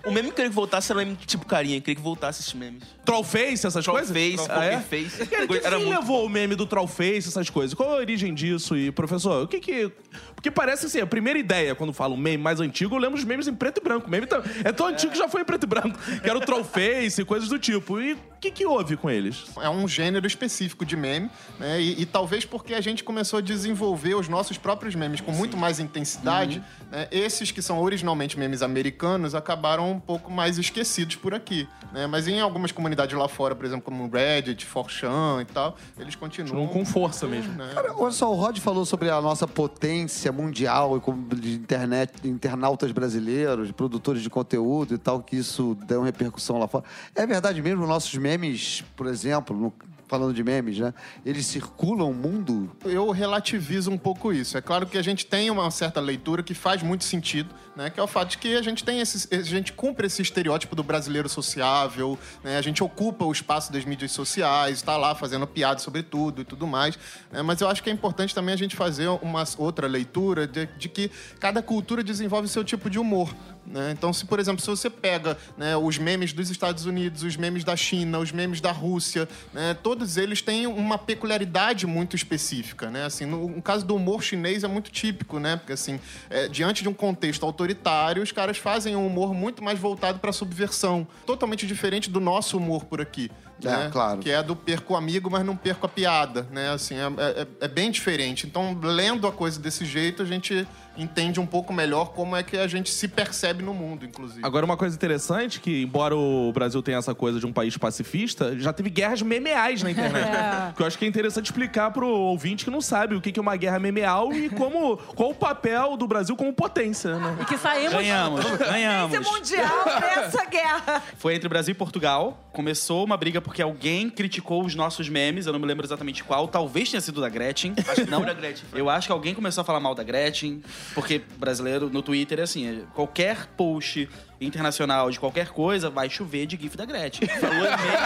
[0.06, 1.76] O meme que eu queria que voltasse era meme tipo carinha.
[1.78, 2.84] Eu queria que voltasse esses memes.
[3.04, 4.08] Trollface, essas coisas?
[4.16, 4.76] Face, Ah, é?
[4.76, 5.26] Poker Face.
[5.26, 7.74] Cara, quem Era muito levou o meme do Trollface, essas coisas?
[7.74, 8.76] Qual a origem disso?
[8.76, 9.90] E, professor, o que que...
[10.36, 13.48] Porque parece assim, a primeira ideia, quando falo meme mais antigo, eu lembro dos memes
[13.48, 14.08] em preto e branco.
[14.08, 15.98] Meme tá- é tão antigo que já foi em preto e branco.
[16.22, 17.98] Que era o Trollface e coisas do tipo.
[18.00, 19.44] E o que que houve com eles?
[19.60, 21.80] É um gênero específico de meme, né?
[21.80, 25.56] E, e talvez porque a gente começou a desenvolver os nossos próprios memes com muito
[25.56, 27.08] mais intensidade, né?
[27.10, 32.06] esses que são originalmente memes americanos acabaram um pouco mais esquecidos por aqui, né?
[32.06, 36.66] Mas em algumas comunidades lá fora, por exemplo, como Reddit, 4chan e tal, eles continuam...
[36.66, 37.52] Continuam com força mesmo.
[37.54, 37.70] né?
[37.74, 41.02] Cara, olha só, o Rod falou sobre a nossa potência mundial
[41.36, 46.66] de internet, internautas brasileiros, produtores de conteúdo e tal, que isso deu uma repercussão lá
[46.68, 46.84] fora.
[47.14, 49.72] É verdade mesmo, nossos memes, por exemplo, no-
[50.08, 50.94] falando de memes, né?
[51.24, 52.70] Eles circulam o mundo.
[52.84, 54.56] Eu relativizo um pouco isso.
[54.56, 57.90] É claro que a gente tem uma certa leitura que faz muito sentido, né?
[57.90, 60.76] Que é o fato de que a gente tem esse, a gente cumpre esse estereótipo
[60.76, 62.56] do brasileiro sociável, né?
[62.56, 66.44] A gente ocupa o espaço das mídias sociais, está lá fazendo piada sobre tudo e
[66.44, 66.98] tudo mais.
[67.30, 67.42] né?
[67.42, 70.88] Mas eu acho que é importante também a gente fazer uma outra leitura de, de
[70.88, 73.34] que cada cultura desenvolve seu tipo de humor.
[73.66, 73.92] Né?
[73.92, 77.64] Então, se por exemplo, se você pega né, os memes dos Estados Unidos, os memes
[77.64, 83.04] da China, os memes da Rússia, né, todos eles têm uma peculiaridade muito específica, né?
[83.04, 85.56] Assim, no, no caso do humor chinês é muito típico, né?
[85.56, 86.00] Porque assim,
[86.30, 90.32] é, diante de um contexto autoritário, os caras fazem um humor muito mais voltado para
[90.32, 93.30] subversão, totalmente diferente do nosso humor por aqui.
[93.64, 93.88] É, né?
[93.92, 94.20] claro.
[94.20, 96.70] Que é do perco o amigo, mas não perco a piada, né?
[96.70, 97.06] Assim, é,
[97.42, 98.46] é- é bem diferente.
[98.46, 100.66] Então, lendo a coisa desse jeito, a gente
[100.98, 104.40] entende um pouco melhor como é que a gente se percebe no mundo, inclusive.
[104.42, 108.58] Agora, uma coisa interessante, que embora o Brasil tenha essa coisa de um país pacifista,
[108.58, 110.26] já teve guerras memeais na internet.
[110.76, 113.38] Que eu acho que é interessante explicar pro ouvinte que não sabe o que que
[113.38, 117.36] é uma guerra memeal e como, qual o papel do Brasil como potência, né?
[117.40, 117.92] E que saímos.
[117.94, 119.18] Ganhamos, ganhamos.
[119.30, 121.02] mundial nessa guerra.
[121.18, 122.45] Foi entre Brasil e Portugal.
[122.56, 125.44] Começou uma briga porque alguém criticou os nossos memes.
[125.44, 126.48] Eu não me lembro exatamente qual.
[126.48, 127.74] Talvez tenha sido da Gretchen.
[127.86, 128.22] Acho que não.
[128.24, 128.64] da Gretchen.
[128.72, 130.62] Eu acho que alguém começou a falar mal da Gretchen.
[130.94, 134.08] Porque brasileiro no Twitter é assim: é qualquer post
[134.40, 137.28] internacional de qualquer coisa, vai chover de GIF da Gretchen.
[137.28, 137.98] Falou e meio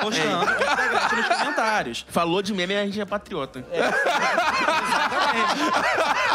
[0.00, 2.06] postando GIF da Gretchen nos comentários.
[2.08, 3.64] Falou de meme, a gente é patriota.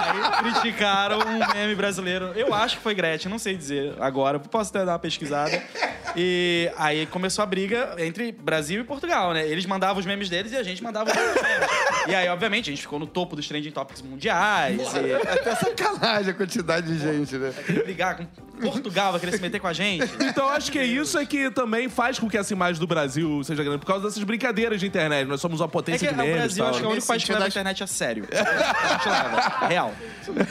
[0.02, 2.34] Aí criticaram um meme brasileiro.
[2.36, 4.40] Eu acho que foi Gretchen, não sei dizer agora.
[4.40, 5.62] Posso até dar uma pesquisada.
[6.16, 9.48] E aí começou a briga entre Brasil e Portugal, né?
[9.48, 11.70] Eles mandavam os memes deles e a gente mandava os memes.
[12.12, 14.78] E aí, obviamente, a gente ficou no topo dos trending topics mundiais.
[14.96, 17.54] E Até sacanagem a quantidade de gente, né?
[17.84, 18.26] brigar com
[18.62, 20.04] Portugal, vai querer se meter com a gente.
[20.34, 23.64] Então acho que isso é que também faz com que essa imagem do Brasil seja
[23.64, 25.28] grande, por causa dessas brincadeiras de internet.
[25.28, 26.70] Nós somos uma É potência que de o memes e Brasil tal.
[26.72, 28.28] acho que é o único país que leva a internet a sério.
[28.32, 29.68] A gente leva.
[29.68, 29.94] Real.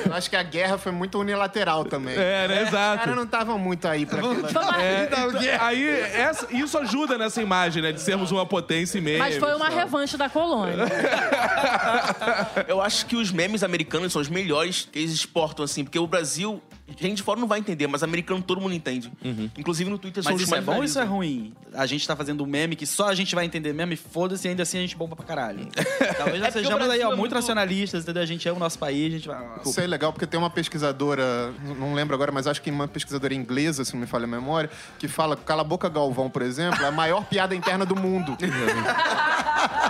[0.07, 2.15] Eu acho que a guerra foi muito unilateral também.
[2.17, 2.63] É, né?
[2.63, 2.99] Os Exato.
[3.01, 4.47] caras não estavam muito aí pra aquilo.
[4.81, 5.31] É, então,
[5.61, 7.93] aí essa- isso ajuda nessa imagem, né?
[7.93, 9.19] De sermos uma potência em memes.
[9.21, 10.77] Mas foi uma e revanche da colônia.
[12.69, 16.07] Eu acho que os memes americanos são os melhores que eles exportam, assim, porque o
[16.07, 16.63] Brasil,
[16.99, 19.13] gente de fora não vai entender, mas americano todo mundo entende.
[19.57, 21.17] Inclusive no Twitter são Mas os isso é bom ou isso é viralizam.
[21.17, 21.53] ruim?
[21.75, 24.47] A gente tá fazendo um meme que só a gente vai entender mesmo e foda-se,
[24.47, 25.67] e ainda assim a gente bomba pra caralho.
[26.17, 28.23] Talvez nós porque o sejamos aí, ó, é muito muito- nacionalistas, entendeu?
[28.23, 29.39] A gente ama o nosso país, a gente vai...
[29.65, 33.35] Isso é legal porque tem uma pesquisadora, não lembro agora, mas acho que uma pesquisadora
[33.35, 36.43] inglesa, se não me falha a memória, que fala que Cala a Boca Galvão, por
[36.43, 38.37] exemplo, é a maior piada interna do mundo.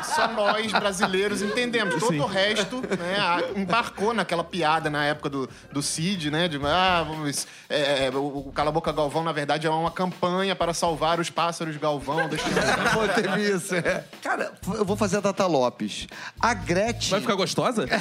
[0.04, 1.94] Só nós, brasileiros, entendemos.
[1.96, 3.16] Todo o resto né,
[3.56, 6.48] embarcou naquela piada na época do, do Cid, né?
[6.48, 9.90] De, ah, vamos, é, é, o o Cala a Boca Galvão, na verdade, é uma
[9.90, 12.28] campanha para salvar os pássaros Galvão.
[13.14, 14.04] teve isso, é.
[14.22, 16.06] Cara, eu vou fazer a Tata Lopes.
[16.40, 17.10] A Gretchen.
[17.10, 17.86] Vai ficar gostosa?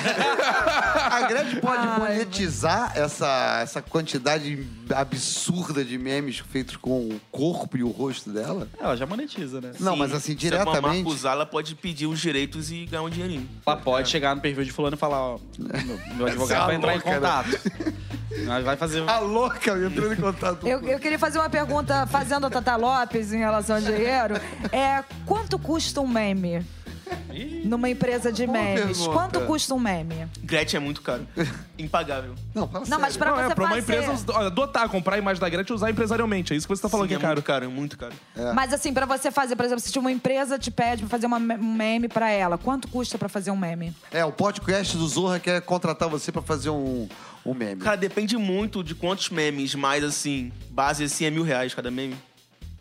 [1.12, 7.84] A Gretchen pode monetizar essa, essa quantidade absurda de memes feitos com o corpo e
[7.84, 8.68] o rosto dela?
[8.80, 9.72] Ela já monetiza, né?
[9.80, 11.02] Não, Sim, mas assim, Se diretamente.
[11.02, 13.48] acusar, ela pode pedir os direitos e ganhar um dinheirinho.
[13.66, 16.76] Ela pode chegar no perfil de fulano e falar, ó, meu, meu advogado é vai
[16.76, 17.94] entrar em louca, né?
[18.64, 19.08] Vai fazer...
[19.08, 20.68] A louca entrando em contato.
[20.68, 24.36] Eu, eu queria fazer uma pergunta, fazendo a Tata Lopes em relação ao dinheiro.
[24.72, 26.66] É, quanto custa um meme?
[27.66, 28.98] Numa empresa de Boa memes.
[28.98, 29.12] pergunta.
[29.12, 30.28] Quanto custa um meme?
[30.44, 31.28] Gretchen é muito caro.
[31.78, 32.36] Impagável.
[32.54, 33.82] Não, fala Não, mas pra Não, você é pra uma fazer...
[33.82, 36.54] empresa adotar, comprar a imagem da Gretchen e usar empresarialmente.
[36.54, 37.34] É isso que você tá falando Sim, que é caro.
[37.36, 38.14] muito caro, muito caro.
[38.54, 41.40] Mas assim, pra você fazer, por exemplo, se uma empresa te pede pra fazer uma
[41.40, 43.94] me- um meme pra ela, quanto custa pra fazer um meme?
[44.12, 47.08] É, o podcast do Zorra quer contratar você pra fazer um,
[47.46, 47.82] um meme.
[47.82, 52.16] Cara, depende muito de quantos memes, mas assim, base assim é mil reais cada meme.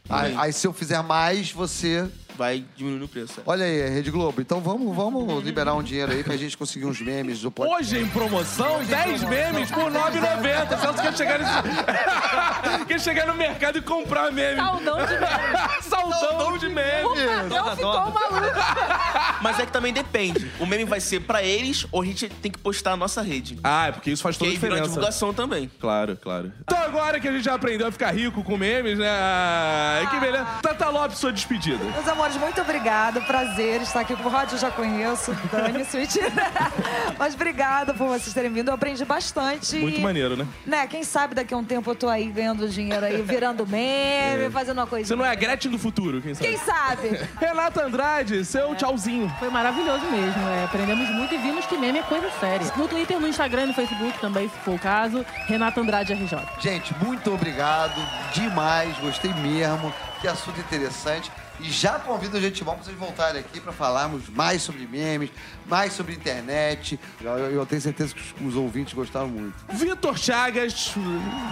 [0.08, 2.08] Aí, aí se eu fizer mais, você.
[2.36, 3.40] Vai diminuindo o preço.
[3.40, 3.42] é.
[3.46, 4.40] Olha aí, Rede Globo.
[4.40, 7.94] Então vamos, vamos liberar um dinheiro aí pra gente conseguir uns memes do podcast.
[7.94, 10.80] Hoje em promoção, 10 memes por R$ 9,90.
[10.80, 12.84] Celso quer chegar nesse...
[12.86, 14.56] quer chegar no mercado e comprar meme.
[14.60, 15.58] Saudão de meme.
[15.82, 17.02] Saudão de meme.
[17.48, 18.40] Não ficou maluco.
[19.42, 20.50] Mas é que também depende.
[20.60, 23.58] O meme vai ser pra eles ou a gente tem que postar na nossa rede.
[23.64, 24.82] Ah, é porque isso faz Que toda a diferença.
[24.82, 25.70] divulgação também.
[25.80, 26.52] Claro, claro.
[26.60, 29.08] Então agora que a gente já aprendeu a ficar rico com memes, né?
[29.08, 30.44] Ah, Que beleza.
[30.62, 31.82] Tata Lopes, sua despedida.
[31.84, 33.18] Meus amores, muito obrigada.
[33.22, 35.32] Prazer estar aqui com o Rod, eu já conheço.
[35.50, 36.20] Dani, Sweet.
[37.18, 38.68] Mas obrigada por vocês terem vindo.
[38.68, 39.76] Eu aprendi bastante.
[39.76, 40.46] Muito E, maneiro, né?
[40.66, 44.50] Né, quem sabe daqui a um tempo eu tô aí ganhando dinheiro aí, virando meme,
[44.52, 45.08] fazendo uma coisa.
[45.08, 46.46] Você não é a Gretchen do futuro, quem sabe?
[46.48, 47.20] Quem sabe?
[47.40, 49.32] Renata Andrade, seu tchauzinho.
[49.38, 50.46] Foi maravilhoso mesmo.
[50.48, 52.70] é, aprendemos muito e vimos que meme é coisa séria.
[52.76, 55.24] No Twitter, no Instagram e no Facebook também, se for o caso.
[55.46, 56.38] Renata Andrade RJ.
[56.58, 57.98] Gente, muito obrigado.
[58.34, 59.92] Demais, gostei mesmo.
[60.20, 61.32] Que assunto interessante.
[61.62, 65.30] E já convido a gente bom pra vocês voltarem aqui pra falarmos mais sobre memes,
[65.66, 66.98] mais sobre internet.
[67.20, 69.54] Eu, eu tenho certeza que os, os ouvintes gostaram muito.
[69.68, 70.94] Vitor Chagas,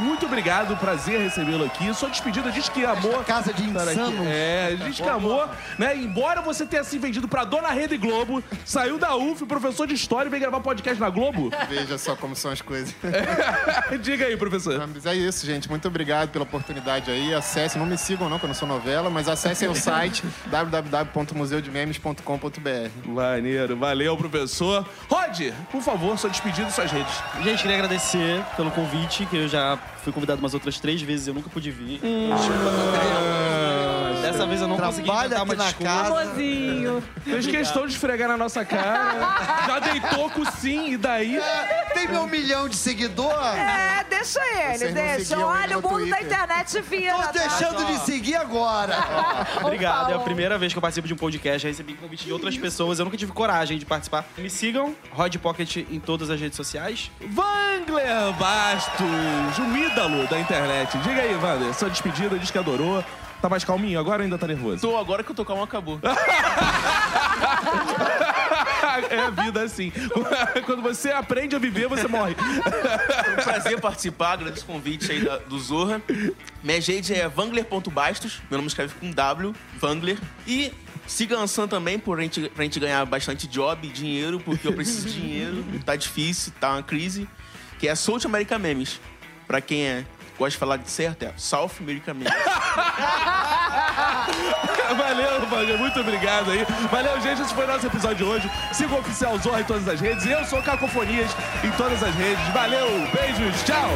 [0.00, 1.92] muito obrigado, prazer recebê-lo aqui.
[1.94, 3.22] Sua despedida diz que amou.
[3.24, 4.26] casa de insanos.
[4.26, 5.48] É, diz que amou,
[5.78, 5.96] né?
[5.96, 10.28] Embora você tenha se vendido pra Dona Rede Globo, saiu da UF, professor de história
[10.28, 11.50] e veio gravar podcast na Globo.
[11.68, 12.94] Veja só como são as coisas.
[14.00, 14.88] Diga aí, professor.
[14.88, 15.68] Mas é isso, gente.
[15.68, 17.34] Muito obrigado pela oportunidade aí.
[17.34, 19.97] Acesse, não me sigam não, que eu não sou novela, mas acessem o site
[20.46, 23.08] www.museudememes.com.br.
[23.08, 24.86] Maneiro, valeu, professor.
[25.08, 27.12] Rod, por favor, sua despedida e suas redes.
[27.42, 31.30] Gente, queria agradecer pelo convite, que eu já fui convidado umas outras três vezes e
[31.30, 32.00] eu nunca pude vir.
[34.22, 35.92] Dessa vez eu não consegui Trabalha inventar uma aqui na desculpa.
[35.92, 36.24] casa.
[36.30, 37.04] Mozinho.
[37.24, 39.64] Fez questão de esfregar na nossa cara.
[39.66, 41.40] Já deitou com o sim, e daí?
[41.94, 43.32] Tem meu milhão de seguidor?
[43.56, 45.24] É, deixa ele, Vocês não deixa.
[45.24, 46.26] seguiam ele Olha, no o mundo da Twitter.
[46.26, 47.14] internet vira.
[47.14, 47.32] Tô tá?
[47.32, 48.94] deixando de seguir agora.
[49.62, 51.62] Obrigado, é a primeira vez que eu participo de um podcast.
[51.62, 54.26] Já recebi convite de outras pessoas, eu nunca tive coragem de participar.
[54.36, 57.10] Me sigam, Rod Pocket em todas as redes sociais.
[57.34, 60.96] Wangler Bastos, um ídolo da internet.
[60.98, 63.04] Diga aí, Wander, sua despedida, diz que adorou.
[63.40, 64.80] Tá mais calminho agora ou ainda tá nervoso?
[64.80, 66.00] Tô agora que eu tô calmo, acabou.
[69.10, 69.92] é, na vida assim.
[70.66, 72.34] Quando você aprende a viver, você morre.
[72.34, 76.02] Foi um prazer participar, agradeço o convite aí da- do Zorra.
[76.62, 80.18] Minha rede é vangler.bastos, meu nome escreve com W, Vangler.
[80.46, 80.72] E
[81.06, 84.66] siga a Ansan também por a gente, pra gente ganhar bastante job e dinheiro, porque
[84.66, 87.28] eu preciso de dinheiro, tá difícil, tá uma crise.
[87.78, 89.00] Que é South America Memes.
[89.48, 90.04] Pra quem é,
[90.38, 92.30] gosta de falar de certo, é South America Memes.
[94.96, 95.78] Valeu, Wagner.
[95.78, 96.66] Muito obrigado aí.
[96.90, 97.40] Valeu, gente.
[97.40, 98.50] Esse foi o nosso episódio de hoje.
[98.72, 100.26] Siga o Oficial Zorra em todas as redes.
[100.26, 101.30] Eu sou Cacofonias
[101.64, 102.46] em todas as redes.
[102.52, 103.90] Valeu, beijos, tchau.